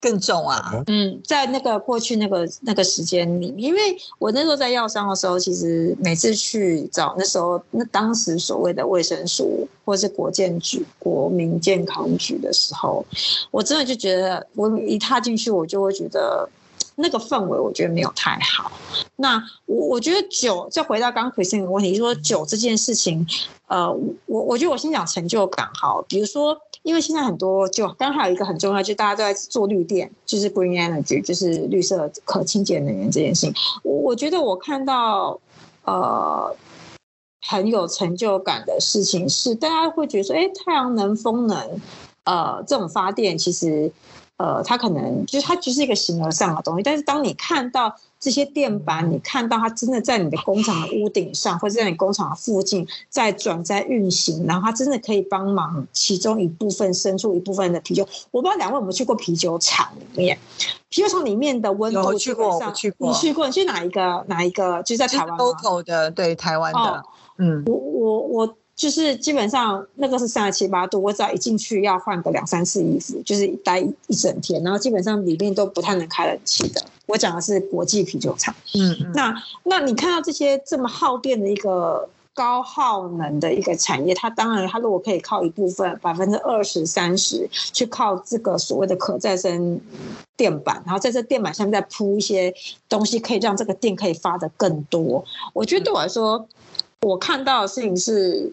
[0.00, 0.82] 更重啊！
[0.88, 13.06] 嗯，在那个过去那个那个时间里，因为我那时候在药商的时候，其实每次去找那时候那当时所谓的卫生署或是国建局、国民健康局的时候，
[13.52, 16.48] 我真的就觉得，我一踏进去，我就会觉得。
[16.96, 18.70] 那个氛围我觉得没有太好。
[19.16, 23.26] 那我我觉得酒，再回到刚刚 Christine 的问题，说酒这件事情，
[23.68, 23.90] 呃，
[24.26, 26.02] 我我觉得我先讲成就感好。
[26.08, 33.54] 比如说，因为现在很多就刚刚还有一个很重要，就大家都在做绿电，就是 Green Energy，就是绿色可清洁能源这件事情。
[33.82, 35.40] 我我觉得我看到
[35.84, 36.54] 呃
[37.46, 41.80] 很有成就感的事情是，大家会觉得说，哎，太阳能、风能，
[42.24, 43.90] 呃，这种发电其实。
[44.42, 58.02] 呃，它可能就是它就是一个形而上的东西，但是当你看到这些电板，你看到它真的在你的工厂的屋顶上，或者在你工厂的附近在转在运行，然后它真的可以帮忙其中一部分生出一部分的啤酒。
[58.32, 60.36] 我不知道两位有没有去过啤酒厂里面，
[60.88, 63.46] 啤酒厂里面的温度去过，去过，你去过？
[63.46, 64.24] 你去哪一个？
[64.26, 64.82] 哪一个？
[64.82, 67.04] 就是在台湾 local 的，对，台湾的。
[67.38, 68.56] 嗯，我我我。
[68.82, 76.84] 就是基本上那个是三十七八度，我只要一进去要换个两三次衣服，就是待一整天，然后基本上里面都不太能开冷气的。
[77.06, 89.80] 我讲的是国际啤酒厂，嗯，那那你看到这些这么耗电的一个高耗能的一个产业，它当然它如果可以靠一部分百分之二十三十去靠这个所谓的可再生
[90.36, 92.52] 电板，然后在这电板上面再铺一些
[92.88, 95.24] 东西，可以让这个电可以发的更多。
[95.52, 96.44] 我觉得对我来说，
[97.02, 98.52] 我看到的事情是。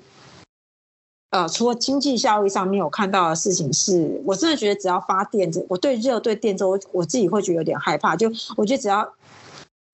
[1.32, 8.15] 呃，除了经济效益上面我看到的事情，是我真的觉得只要发电，我对热对电这我自己会觉得有点害怕。
[8.15, 9.08] 就我觉得只要，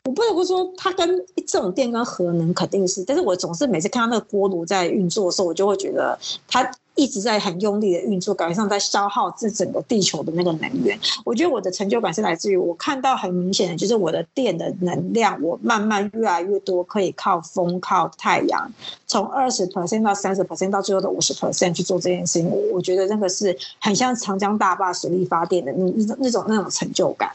[0.05, 6.17] 我不得不说，它跟这种电跟核能肯定是，但是我总是每次看到那个锅炉在运作的时候，我就会觉得
[6.47, 6.71] 它。
[6.95, 10.97] 一直在很用力的运作，感觉上在消耗这整个地球的那个能源。
[11.23, 18.71] 我觉得我的成就感是来自于我看到很明显的，就是我的电的能量，我慢慢越来越多可以靠风、靠太阳，
[19.05, 22.49] 从二十 percent 到三十 percent 到最后的五十 percent 去做这件事情。
[22.71, 27.29] 我觉得那个是很像长江大坝水力发电的那那种那种成就感。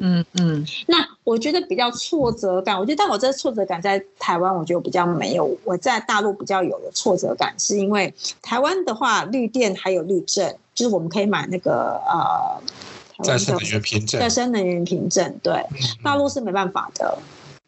[0.00, 5.56] 嗯嗯，那我觉得比较挫折感，我觉得但我这挫折感在台湾，我觉得比较没有。
[5.64, 14.20] 我在大陆比较有的挫折感，是因为台湾的话，绿电还有绿证，就是我们可以买那个呃，再生能源凭证。
[14.20, 15.64] 再生能源凭证，对，
[16.02, 17.18] 大陆是没办法的。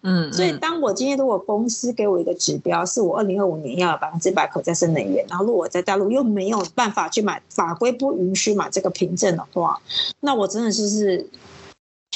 [0.02, 9.78] 嗯，所以当我今天如果公司给我一个指标，是我二零二五年要有百分之百可再生能源，然后如果我在大陆又没有办法去买，法规不允许买这个凭证的话，
[10.20, 11.28] 那我真的就是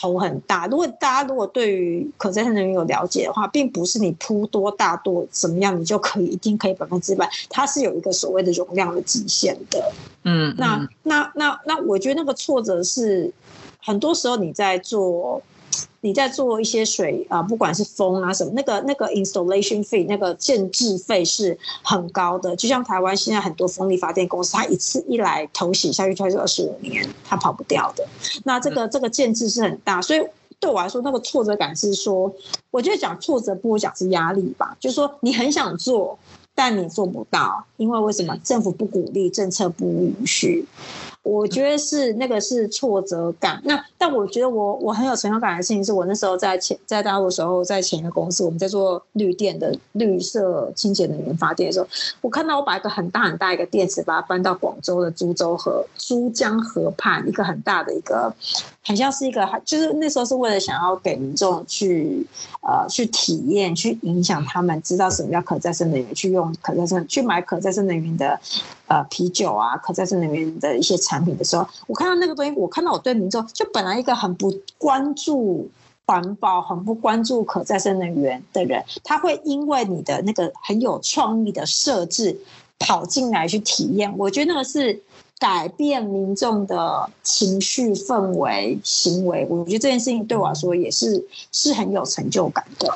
[0.05, 0.67] 头很大。
[0.67, 9.93] 如果大家如果对于可再生能源有了解的话，并不是你铺多大多怎么样，你就可以一定可以百分之百，它是有一个所谓的容量的极限的。
[10.25, 13.33] 嗯，那那那那，我觉得那个挫折是
[13.83, 15.41] 很多时候你在做。
[16.01, 22.55] 你在做一些水啊，不管是风啊什么，那个那个 installation fee 那个建制费是很高的。
[22.57, 28.07] 就像台湾现在很多风力发电公司，它一次一来投洗下去就是二十五年，它跑不掉的。
[28.45, 30.23] 那这个这个建制是很大，所以
[30.61, 32.31] 对我来说，那个挫折感是说，
[32.71, 34.77] 我觉得讲挫折不如讲是压力吧。
[34.79, 36.19] 就是说你很想做，
[36.55, 40.67] 但你做不到，因为为什么政府不鼓励，政策不允许。
[41.25, 43.61] 我觉得是那个是挫折感。
[43.65, 51.89] 那但我觉得我我很有成就感的事情是我那时候在前在大陆的时候，在前一个公司，我们在做绿电的绿色清洁能源发电的时候，
[52.21, 58.35] 我看到我把一个很大很大一个电池，把它搬到广州的株洲河珠江河畔，一个很大的一个，
[58.85, 62.25] 很像是一个，就是那时候是为了想要给民众去
[62.61, 68.39] 呃去体验，去影响他们知道什么叫可再生能源，去用可再生去买可再生能源的
[68.87, 71.25] 呃啤酒啊，可再生能源的一些产。
[71.25, 75.67] 品的时候，我看到那个东西，我看到我对民众就本来一个很不关注
[76.05, 82.39] 环保、很不关注可再生能源的人，他会因为你的那个很有创意的设置
[82.79, 84.13] 跑进来去体验。
[84.19, 85.01] 我觉得那个是
[85.45, 89.47] 改变民众的情绪氛围、行为。
[89.51, 91.23] 我觉得这件事情对我来说也是
[91.53, 92.89] 是很有成就感的。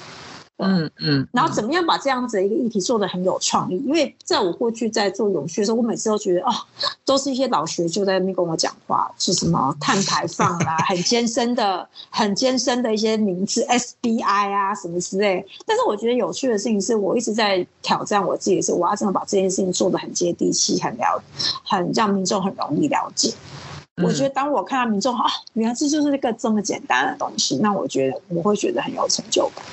[0.58, 3.76] 嗯嗯，然后怎么样把这样子的一个议题做的很有创意？
[3.86, 6.52] 因为在我过去在做永续的时候，我每次都觉得哦，
[7.04, 15.46] 都是一些老学就在那边跟我讲话，是什么碳排放啊，很艰深的、很艰深的一些名字，SBI 啊什么之类。
[15.64, 21.22] 但是我觉得有趣的事情是我一直在挑战我自己，是我要怎么把这件事情做的很接地气、很了、
[21.64, 23.32] 很让民众很容易了解。
[24.02, 29.64] 我觉得当我看到民众啊，原来这就是一个这么简单的东西，那我觉得我会觉得很有成就感。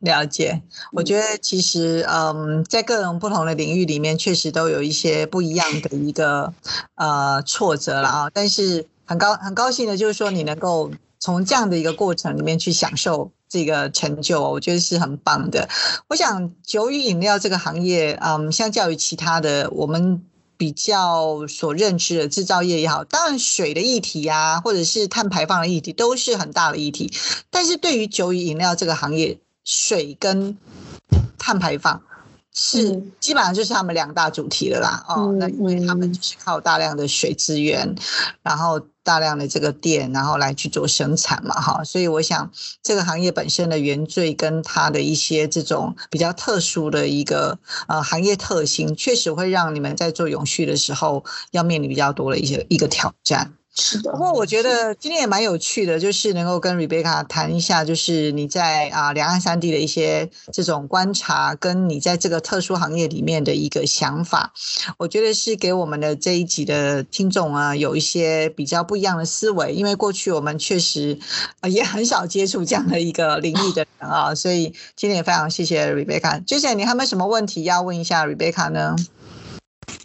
[0.00, 6.52] 了解，我觉得其实，嗯，在各种不同的领域里面，确实都有一些不一样的一个
[6.94, 8.30] 呃挫折了啊。
[8.32, 15.68] 但是很高很高兴的，就是说你能够从这样的一个过程里面去享受这个成就，我觉得是很棒的。
[16.08, 20.22] 我想酒与饮料这个行业，嗯，相较于其他的我们
[20.56, 27.12] 比较所认知的制造业也好，当然水的议题呀，或者是碳排放的议题，都是很大的议题。
[27.50, 30.56] 但是对于酒与饮料这个行业，水跟
[31.38, 32.02] 碳排放
[32.52, 35.04] 是基本上就是他们两大主题了啦。
[35.08, 37.94] 哦，那因为他们就是靠大量的水资源，
[38.42, 41.84] 然后大量的这个电，然后来去做生产嘛，哈。
[41.84, 42.50] 所以我想
[42.82, 53.54] 这个行业本身的原罪跟它的一些这种比较特殊的一个呃行业特性，确实会让你们在做永续的时候要面临比较多的一些一个挑战。
[53.72, 64.52] 是的，不过我觉得今天也蛮有趣的，就是能够跟 Rebecca 谈一下，就是你在啊两岸三地的一些这种观察，跟你在这个特殊行业里面的一个想法，
[64.98, 71.18] 我觉得是给我们的这一集的听众啊，有一些比较不一样的思维，因为过去我们确实
[71.60, 76.44] 啊也很少接触这样的一个领域的人啊，所以今天也非常谢谢 Rebecca。
[76.44, 78.96] j a 你还有没有什么问题要问一下 Rebecca 呢？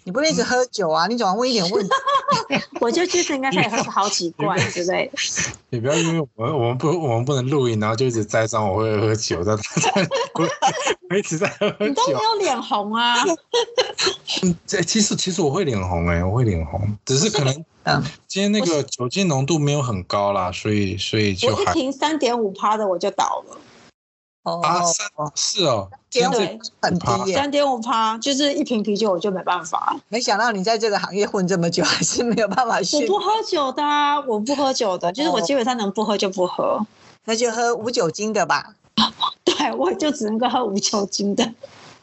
[0.03, 1.07] 你不能一直喝酒啊！
[1.07, 1.89] 你总要问一点问题。
[2.81, 5.13] 我觉得其实应该可以喝好几罐之类的。
[5.69, 10.09] 你不要因为我们我们不我们不能录音，然后就一直栽赃我会喝酒，在在
[11.09, 11.75] 我一直在喝酒。
[11.79, 13.15] 你都没有脸红啊？
[14.43, 23.57] 嗯， 这其实其实我会脸红哎，我会脸红，只是可能嗯，今天那个酒精浓度没有很高啦，所以所以就一瓶三点五趴的我就倒了。
[24.45, 26.35] 啊，三是哦，点五
[26.81, 29.97] 很低，三点五趴就是一瓶啤酒我就没办法。
[30.07, 32.77] 没想到你在这个行业混这么久，还是没有办法。
[32.77, 33.83] 我不喝酒的，
[34.27, 36.85] 我不喝酒的，就是我基本上能不喝就不喝。
[37.25, 38.75] 那就喝无酒精的吧。
[39.43, 41.51] 对，我就只能够喝无酒精的。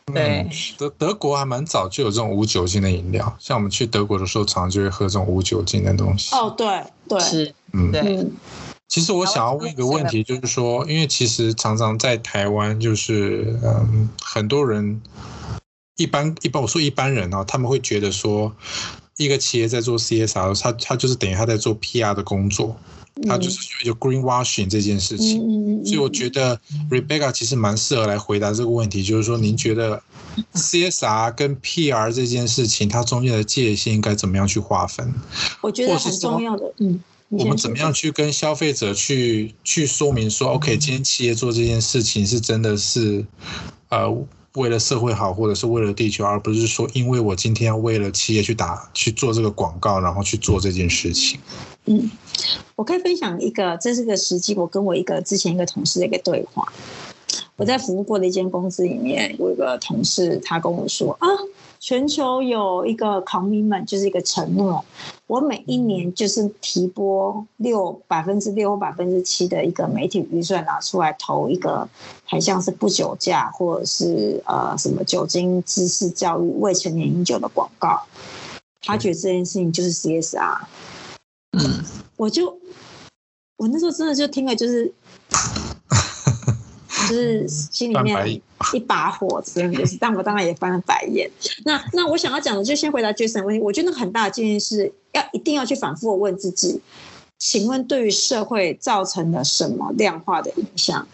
[0.07, 6.35] 对，德德国还蛮早就有这种无酒精的饮料，像我们去德国的时候，常常就会喝这种无酒精的东西。
[6.35, 8.27] 哦，对对，是，嗯，对。
[8.93, 15.01] 其实我想要问一个问题，就是说，因为其实常常在台湾，就是嗯，很多人
[15.97, 18.55] 一般一般我说一般人哦，他们会觉得说，
[19.17, 22.77] 一个企业在做 CSR，他他就是等于他在做 PR 的工作，
[23.27, 25.83] 他就是有 green washing 这件事情。
[25.87, 30.03] 所以我觉得 Rebecca 其实蛮适合来回答这个问题，就是说，您觉得
[30.53, 35.15] CSR 跟 PR 这件事情，它中间的界限应该怎么样去划分？
[35.63, 37.03] 我觉得很重要的，嗯。
[37.33, 43.25] 我们怎么样去跟消费者去去说明说，OK，今天企业做这件事情是真的是，
[43.89, 44.07] 呃，
[44.53, 51.41] 为了社会好，或者是为了地球，而不是说因为我今天要为了企业去打去做这个广告，然后去做这件事情。
[51.87, 52.11] 嗯，
[52.77, 56.71] 我可以分享一个，这是个实际，我跟我一个之前一个同事的一个对话。
[57.57, 61.27] 我在服务过的一间公司里面，有一个同事，他跟我说啊，
[61.85, 64.85] 全球有一个 commitment，就是一个承诺，
[65.27, 71.89] 我每一年就是提拨六百分之六或百分之七的一个媒体预算拿出来投一个，
[72.25, 78.01] 还像是不酒驾或者是呃什么酒精知识教育未成年饮酒的广告，
[78.81, 80.61] 他觉得这件事情就是 CSR。
[81.59, 81.85] 嗯，
[82.17, 82.57] 我就
[83.57, 84.95] 我那时候真的就听了就是。
[87.13, 88.43] 就是心里面
[88.73, 91.31] 一把火，真的是，但我当然也翻了白眼。
[91.65, 93.61] 那那我想要讲的，就先回答 Jason 问题。
[93.61, 96.81] 我觉得很大的建议是要一定要去反复的问自己：，
[97.39, 101.07] 请问对于社会造成了什么量化的影响？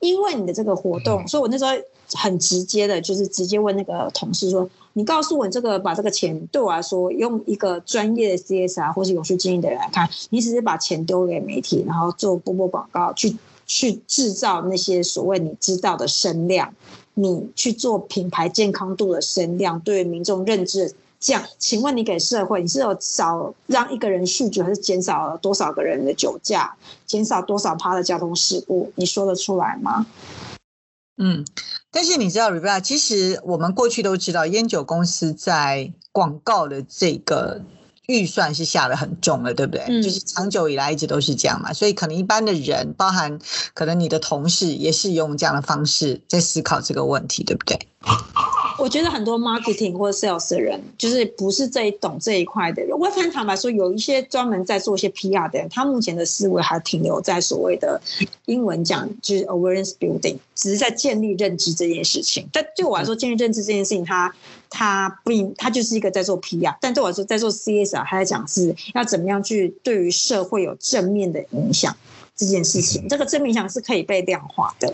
[0.00, 1.70] 因为你的这个活动，所以我那时候
[2.14, 13.36] 很直接的，就是直接问那个同事说：，你告诉我，这个把这个钱对我来说，用一个专业的 CSR 或是永续经营的人来看，你只是把钱丢给媒体，然后做播播广告去。
[13.66, 16.74] 去制造那些所谓你知道的声量，
[17.14, 28.92] 你去做品牌健康度的声量，对民众认知这样，请问你给社会，你是有少让一个人酗酒，还是减少了多少个人的酒驾，减少多少趴的交通事故？
[28.96, 30.06] 你说得出来吗？
[31.18, 31.44] 嗯，
[31.90, 37.62] 但是你知道，Rebecca，其实我们过去都知道，烟酒公司在广告的这个。
[38.06, 40.02] 预算是下的很重了，对不对？
[40.02, 43.38] 就是长久以来一直都是这样嘛，所以可能一般的人，包含
[43.74, 47.78] 可能你的同事，也是用这样的方式在思考这个问题，对不对？
[48.78, 52.98] 我觉得很多 marketing 或者 sales 的人，就是不是这一懂这一块的人。
[52.98, 58.00] 我很坦白说，有一些专门在做一些 PR 的人，他目前的思维还停留在所谓的
[58.46, 62.48] 英文讲就是 awareness building，只是在建立认知这件事情。
[62.52, 64.34] 但对我来说，建立认知这件事情，他
[64.72, 66.76] 他不，他就是一个在做 PR。
[66.80, 71.94] 但对我来说，在做 CS 啊他在讲是要怎么样去对于社会有正面的影响
[72.34, 73.06] 这件事情。
[73.08, 74.92] 这个正面影响是可以被量化的。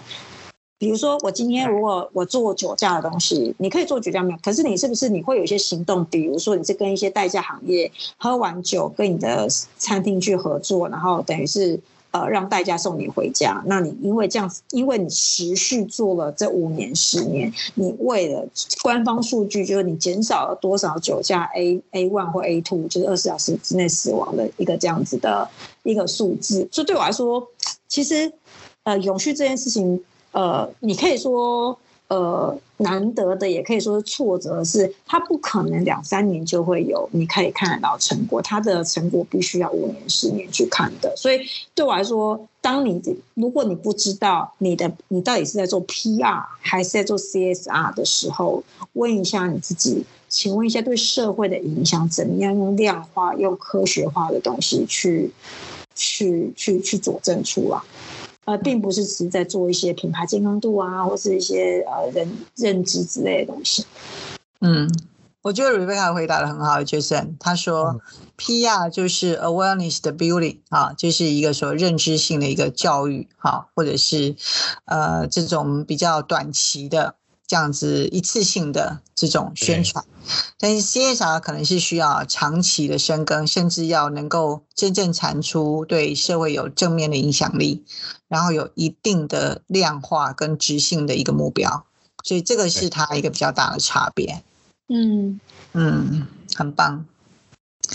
[0.81, 4.39] 比如说，我今天如果我做酒驾的东西，你可以做酒驾没有？
[4.41, 6.05] 可是你是不是你会有一些行动？
[6.05, 11.81] 比如说，你是跟一些代驾行业喝完酒，跟你的餐厅去合作，然后等于是
[12.21, 13.63] 呃让代驾送你回家。
[13.67, 18.47] 那你因为这样子，因为你持续做了这五年、十年，你为了
[18.83, 25.49] 官方数据，就是你减少了多少酒驾 A A one 或 A two，就是二十小时之内死亡的一个这样子的
[25.83, 26.69] 一个数字。
[26.71, 27.47] 所以对我来说，
[27.89, 28.33] 其实
[28.83, 30.03] 呃永续这件事情。
[30.31, 31.77] 呃，你可以说，
[32.09, 41.15] 呃，难得的，也可以说是挫折，是它不可能两三年就会有，你可以看得到成果，它的成果必须要五年、十年去看的。
[41.17, 41.41] 所以
[41.75, 42.99] 对我来说，当你
[43.35, 52.57] 如果你不知道你的你到底是在做 PR 还是在做 CSR 的时候，问一下你自己，请问一下对社会的影响怎么样？
[52.57, 55.31] 用量化、用科学化的东西去
[55.95, 57.79] 去去去佐证出来。
[58.49, 62.27] 呃，并不是只是在做一些品牌健康度啊，或是一些呃人
[62.57, 63.85] 认知之类的东西。
[64.63, 64.91] 嗯，
[65.43, 68.01] 我觉得 Rebecca 回答的很好，Jason，他说
[68.39, 74.35] PR 就是 awareness 的 building 啊，就是一个说认知性的一个教育哈，或者是
[74.87, 77.17] 呃这种比较短期的。
[77.49, 80.05] 这样子一次性的这种宣传，
[80.59, 87.83] 但是 CSR 可能是需要长期的深耕，甚至要能够真正产出对社会有正面的影响力，
[88.29, 91.87] 然后有一定的量化跟执行的一个目标，
[92.23, 94.45] 所以这个是它一个比较大的差别。
[94.91, 95.41] 嗯
[95.73, 97.07] 嗯，很棒，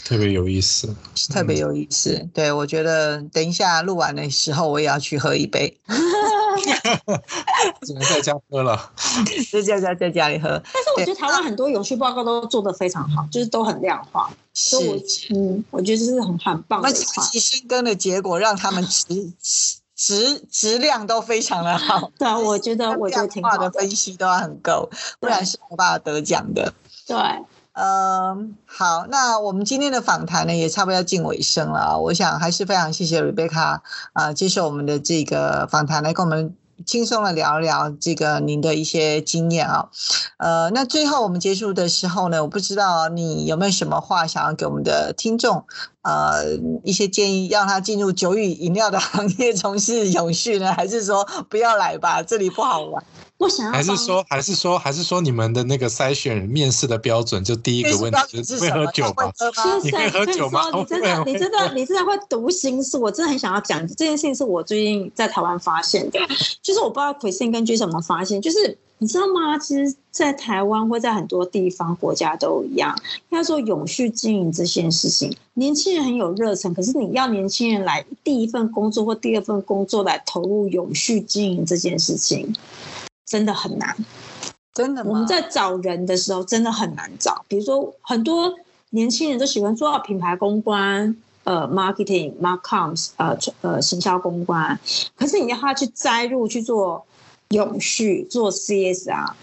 [0.03, 0.95] 特别有意思，
[1.31, 2.27] 特别有意思。
[2.33, 5.77] 对我觉得等一下录完的时候，我也要去喝一杯。
[7.85, 8.91] 只能在家喝了，
[9.51, 10.49] 在家在在家里喝。
[10.73, 14.29] 但是我觉得台湾很多永续报告都做得非常好，就是都很量化。
[14.53, 14.77] 是，
[15.33, 16.81] 嗯，我觉得这是很很棒。
[16.83, 19.31] 那长期深耕的结果，让他们质
[19.95, 22.11] 质质量都非常的好。
[22.17, 24.89] 对啊，我觉得我觉得挺好的分析都要很够，
[25.19, 26.73] 不然是没办法得奖的。
[27.07, 27.17] 对。
[27.73, 31.97] 嗯，好，那我们今天的访谈呢，也差不多要进尾声了啊。
[31.97, 33.79] 我想还是非常谢谢 Rebecca
[34.13, 36.55] 啊，接受我们的这个访谈，来跟我们
[36.85, 39.89] 轻松的聊一聊这个您的一些经验啊。
[40.37, 45.65] 呃，那最后我们结束的时候呢，我不知道你有没有什么话想要给我们的听众，
[46.03, 46.43] 呃，
[46.83, 53.03] 一些建议，让他进入酒与饮料的行业从事永续呢，还是说不要来吧，这里不好玩？
[53.43, 59.31] 我想要还是说还是说还是说你们的那个筛选面试的标准就第一个问题就是会喝酒吗？
[59.83, 60.61] 你会喝酒吗？
[60.73, 66.19] 你真的你真的你真的会读心术，我真的很想要讲这件事情，是我最近在台湾发现的，
[66.61, 68.77] 就是我不知道 Christine 跟 Jason 有没有发现，就是。
[68.99, 69.57] 你知道吗？
[69.59, 72.97] 其实，在台湾或在很多地方、国家都一样，
[73.31, 76.73] 要做永续经营这件事情，年轻人很有热忱。
[76.73, 82.55] 可是，你要年轻人来第一份工作或第二份工作来投入永续经营这件事情，
[83.33, 83.95] 真的很难。
[84.73, 87.43] 真的，我们在找人的时候真的很难找。
[87.47, 88.53] 比如说，很多
[88.91, 94.77] 年轻人都喜欢做品牌公关、呃，marketing、marcoms、呃呃，行销公关，
[95.15, 97.05] 可是你要他去摘入去做。
[97.49, 99.37] 永续做 CS 啊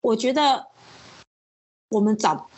[0.00, 0.66] 我觉得
[1.88, 2.48] 我们找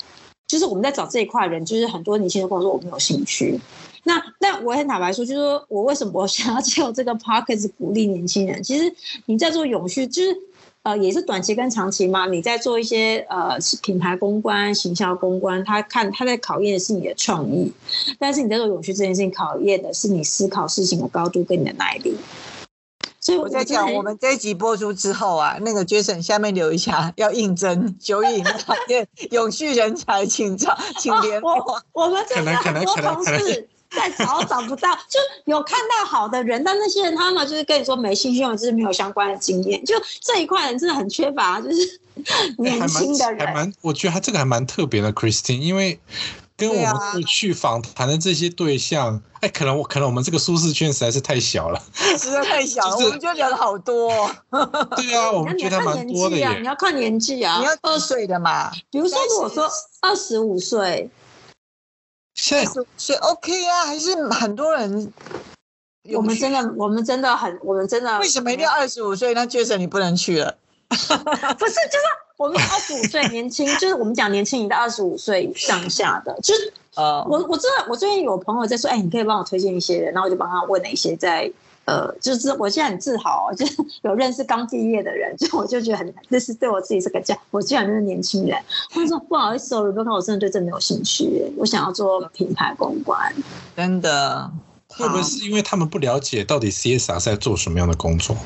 [0.49, 3.61] 就是我们在找这一块人，就是很多年轻人跟我说我没有兴趣。
[4.05, 8.63] 那那我很坦白说，就是说我为什么我想要借这个 p o c k e t 鼓励年轻人？
[8.63, 8.91] 其实
[9.27, 10.35] 你在做永续，就是
[10.83, 12.27] 呃也是短期跟长期嘛。
[12.27, 17.73] 你在做一些呃品牌公关、行销公关，他看他在考验的是你的创意，
[18.19, 22.17] 但是你在做永续这件事情，考验的是你思考事情的高度跟你的耐力。
[23.23, 31.83] 所以我在讲，我们这一集播出之后啊，那个 Jason 下面留一下，要应征九影行业永续人才，请找，请联络。
[31.93, 42.01] 我们这边很多同事在找找不到，就有看到好的人，但那些人他们就是跟你说没兴趣，就是没有相关的经验，就这一块人真的很缺乏，就是
[42.59, 43.47] 年轻的人。
[43.47, 46.01] 还蛮，我觉得他这个还蛮特别的，Christine，因为。
[46.57, 54.31] 跟我们去访谈的这些对象，哎，可能我可能我们这个舒适圈实在是太小了， 实在太小了，我们就聊了好多。
[54.95, 56.59] 对啊，我们觉得蛮多的耶。
[56.61, 58.71] 你要看年纪啊，你要二岁的嘛。
[58.91, 59.67] 比如说，如果说
[60.03, 61.09] 二十五岁，
[62.41, 65.13] 现在是 OK 啊，还是很多人。
[66.15, 68.19] 我们真的，我们真的很，我们真的。
[68.19, 69.35] 为什么一定要二十五岁？
[69.35, 70.57] 那 Jason 你不能去了？
[70.89, 72.05] 不是，就是
[72.39, 81.53] 我们二十五岁年轻，就是我们讲年轻，你到二十五岁上下的，就是呃，我我真的，我最近有朋友在说，哎，你可以帮我推荐一些人，然后我就帮他问了一些在
[81.91, 88.57] 呃，就是我现在很自豪，就是 有认识刚毕业的人，就我就觉得很，这是对我自己这个家，我居然就是年轻人。
[88.91, 93.35] 他说不好意思哦，如果看我真的对这没有兴趣，我想要做品牌公关，
[93.77, 94.49] 真的，
[94.89, 98.37] 会不会是因为他们不了解到底 CSR 是在做什么样的工作？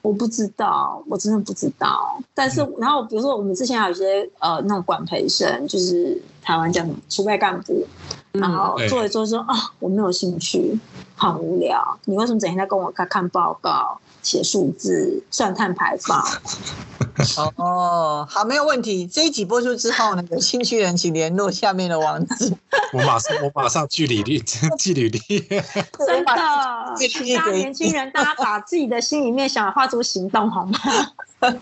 [0.00, 2.18] 我不知道，我真的不知道。
[2.34, 7.86] 但是，然后比如说，我们之前还有一些呃那种管培生，就是台湾叫什么储备干部，
[8.34, 10.78] 然后做一做说啊，我没有兴趣，
[11.14, 11.98] 好无聊。
[12.04, 16.20] 你为什么整天在跟我看看报告、写数字、算碳排放？
[17.56, 19.06] 哦，好，没有问题。
[19.06, 22.52] 这一集播出之后呢，有兴趣人请联络下面的网址。
[22.92, 24.42] 我马上，我马上据理力，
[24.78, 25.20] 据理力。
[26.06, 30.78] 真的，大家年轻人，大家把自己的心里面想化出行动，好吗？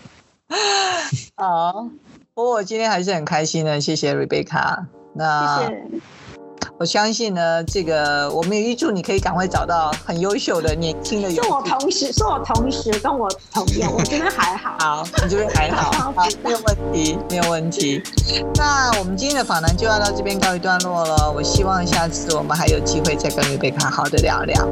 [1.37, 1.87] 好，
[2.33, 4.85] 不过我今天还是很开心的，谢谢 Rebecca。
[5.13, 5.59] 那。
[5.59, 6.01] 谢谢。
[6.79, 11.29] 我相信呢，这个我们也预祝你可以赶快找到很优秀的年轻的。
[11.29, 14.75] 是我同时，是我同时跟我朋友，我觉得还好。
[14.79, 18.01] 好，你这边还好，好，没有问题，没有问题。
[18.55, 21.31] 那我们今天的访谈就要到这边告一段落了。
[21.31, 24.67] 我希望下次我们还有机会再跟瑞贝卡好的聊聊。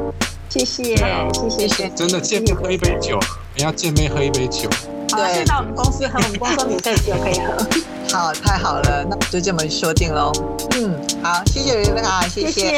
[0.48, 0.96] 谢谢，
[1.32, 3.18] 谢谢谢，真的见面喝一杯酒，
[3.54, 4.68] 你要见面喝一杯酒。
[5.08, 7.66] 对，到我们公司和，我们公司免费酒可以喝。
[8.12, 10.30] 好，太好了，那就这么说定喽。
[10.76, 12.70] 嗯，好，谢谢瑞贝卡，谢谢，谢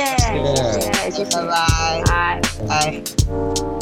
[0.79, 2.41] 谢，谢谢，拜拜，拜。
[2.69, 3.74] 拜。